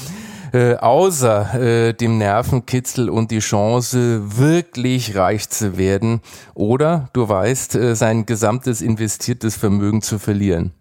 äh, 0.53 0.77
außer 0.77 1.55
äh, 1.55 1.93
dem 1.95 2.19
Nervenkitzel 2.19 3.09
und 3.09 3.31
die 3.31 3.39
Chance, 3.39 4.39
wirklich 4.39 5.17
reich 5.17 5.49
zu 5.49 5.79
werden 5.79 6.21
oder, 6.55 7.09
du 7.13 7.29
weißt, 7.29 7.75
äh, 7.77 7.97
sein 7.97 8.27
gesamtes 8.27 8.83
investiertes 8.83 9.57
Vermögen 9.57 10.03
zu 10.03 10.19
verlieren. 10.19 10.73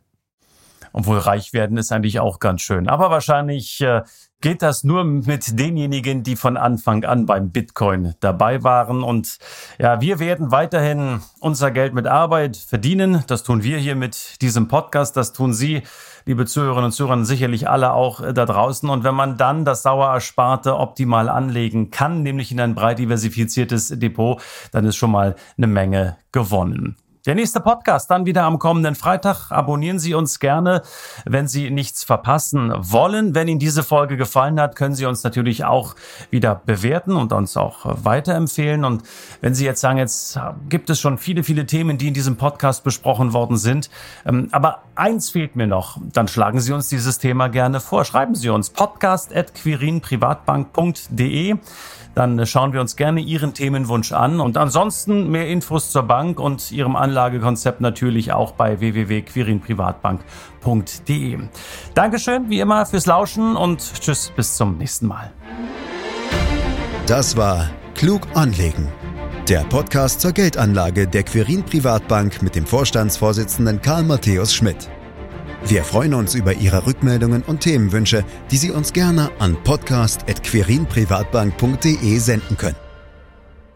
Obwohl 0.93 1.19
reich 1.19 1.53
werden 1.53 1.77
ist 1.77 1.91
eigentlich 1.91 2.19
auch 2.19 2.39
ganz 2.39 2.61
schön. 2.61 2.89
Aber 2.89 3.09
wahrscheinlich 3.09 3.79
äh, 3.81 4.01
geht 4.41 4.61
das 4.61 4.83
nur 4.83 5.03
mit 5.03 5.59
denjenigen, 5.59 6.23
die 6.23 6.35
von 6.35 6.57
Anfang 6.57 7.05
an 7.05 7.25
beim 7.25 7.51
Bitcoin 7.51 8.15
dabei 8.19 8.63
waren. 8.63 9.03
Und 9.03 9.37
ja, 9.79 10.01
wir 10.01 10.19
werden 10.19 10.51
weiterhin 10.51 11.21
unser 11.39 11.71
Geld 11.71 11.93
mit 11.93 12.07
Arbeit 12.07 12.57
verdienen. 12.57 13.23
Das 13.27 13.43
tun 13.43 13.63
wir 13.63 13.77
hier 13.77 13.95
mit 13.95 14.41
diesem 14.41 14.67
Podcast. 14.67 15.15
Das 15.15 15.33
tun 15.33 15.53
Sie, 15.53 15.83
liebe 16.25 16.45
Zuhörerinnen 16.45 16.85
und 16.85 16.91
Zuhörer, 16.91 17.23
sicherlich 17.23 17.69
alle 17.69 17.93
auch 17.93 18.21
äh, 18.21 18.33
da 18.33 18.45
draußen. 18.45 18.89
Und 18.89 19.03
wenn 19.03 19.15
man 19.15 19.37
dann 19.37 19.65
das 19.65 19.83
sauer 19.83 20.07
Ersparte 20.07 20.77
optimal 20.77 21.29
anlegen 21.29 21.91
kann, 21.91 22.23
nämlich 22.23 22.51
in 22.51 22.59
ein 22.59 22.75
breit 22.75 22.99
diversifiziertes 22.99 23.89
Depot, 23.99 24.41
dann 24.71 24.85
ist 24.85 24.95
schon 24.95 25.11
mal 25.11 25.35
eine 25.57 25.67
Menge 25.67 26.17
gewonnen. 26.31 26.97
Der 27.27 27.35
nächste 27.35 27.59
Podcast 27.59 28.09
dann 28.09 28.25
wieder 28.25 28.45
am 28.45 28.57
kommenden 28.57 28.95
Freitag. 28.95 29.51
Abonnieren 29.51 29.99
Sie 29.99 30.15
uns 30.15 30.39
gerne, 30.39 30.81
wenn 31.23 31.47
Sie 31.47 31.69
nichts 31.69 32.03
verpassen 32.03 32.73
wollen. 32.75 33.35
Wenn 33.35 33.47
Ihnen 33.47 33.59
diese 33.59 33.83
Folge 33.83 34.17
gefallen 34.17 34.59
hat, 34.59 34.75
können 34.75 34.95
Sie 34.95 35.05
uns 35.05 35.23
natürlich 35.23 35.63
auch 35.63 35.93
wieder 36.31 36.59
bewerten 36.65 37.15
und 37.15 37.31
uns 37.31 37.57
auch 37.57 38.03
weiterempfehlen. 38.03 38.83
Und 38.83 39.03
wenn 39.39 39.53
Sie 39.53 39.65
jetzt 39.65 39.81
sagen, 39.81 39.99
jetzt 39.99 40.39
gibt 40.67 40.89
es 40.89 40.99
schon 40.99 41.19
viele, 41.19 41.43
viele 41.43 41.67
Themen, 41.67 41.99
die 41.99 42.07
in 42.07 42.15
diesem 42.15 42.37
Podcast 42.37 42.83
besprochen 42.83 43.33
worden 43.33 43.57
sind. 43.57 43.91
Ähm, 44.25 44.47
aber 44.51 44.79
eins 44.95 45.29
fehlt 45.29 45.55
mir 45.55 45.67
noch. 45.67 45.99
Dann 46.13 46.27
schlagen 46.27 46.59
Sie 46.59 46.73
uns 46.73 46.89
dieses 46.89 47.19
Thema 47.19 47.49
gerne 47.49 47.81
vor. 47.81 48.03
Schreiben 48.03 48.33
Sie 48.33 48.49
uns 48.49 48.71
podcast.quirinprivatbank.de 48.71 51.59
dann 52.13 52.45
schauen 52.45 52.73
wir 52.73 52.81
uns 52.81 52.97
gerne 52.97 53.21
Ihren 53.21 53.53
Themenwunsch 53.53 54.11
an. 54.11 54.41
Und 54.41 54.57
ansonsten 54.57 55.31
mehr 55.31 55.47
Infos 55.47 55.91
zur 55.91 56.03
Bank 56.03 56.39
und 56.39 56.71
Ihrem 56.71 56.95
Anlagekonzept 57.11 57.81
natürlich 57.81 58.31
auch 58.31 58.53
bei 58.53 58.79
www.quirinprivatbank.de. 58.79 61.39
Dankeschön, 61.93 62.49
wie 62.49 62.61
immer, 62.61 62.85
fürs 62.85 63.05
Lauschen 63.05 63.57
und 63.57 63.81
tschüss, 63.99 64.31
bis 64.33 64.55
zum 64.55 64.77
nächsten 64.77 65.07
Mal. 65.07 65.33
Das 67.07 67.35
war 67.35 67.69
Klug 67.95 68.21
anlegen. 68.33 68.87
Der 69.49 69.65
Podcast 69.65 70.21
zur 70.21 70.31
Geldanlage 70.31 71.05
der 71.07 71.23
Quirin 71.23 71.63
Privatbank 71.63 72.41
mit 72.41 72.55
dem 72.55 72.65
Vorstandsvorsitzenden 72.65 73.81
Karl 73.81 74.03
Matthäus 74.03 74.53
Schmidt. 74.53 74.89
Wir 75.65 75.83
freuen 75.83 76.13
uns 76.13 76.33
über 76.33 76.53
Ihre 76.53 76.87
Rückmeldungen 76.87 77.43
und 77.43 77.59
Themenwünsche, 77.59 78.23
die 78.51 78.57
Sie 78.57 78.71
uns 78.71 78.93
gerne 78.93 79.31
an 79.39 79.57
podcast.querinprivatbank.de 79.63 82.17
senden 82.19 82.55
können. 82.57 82.77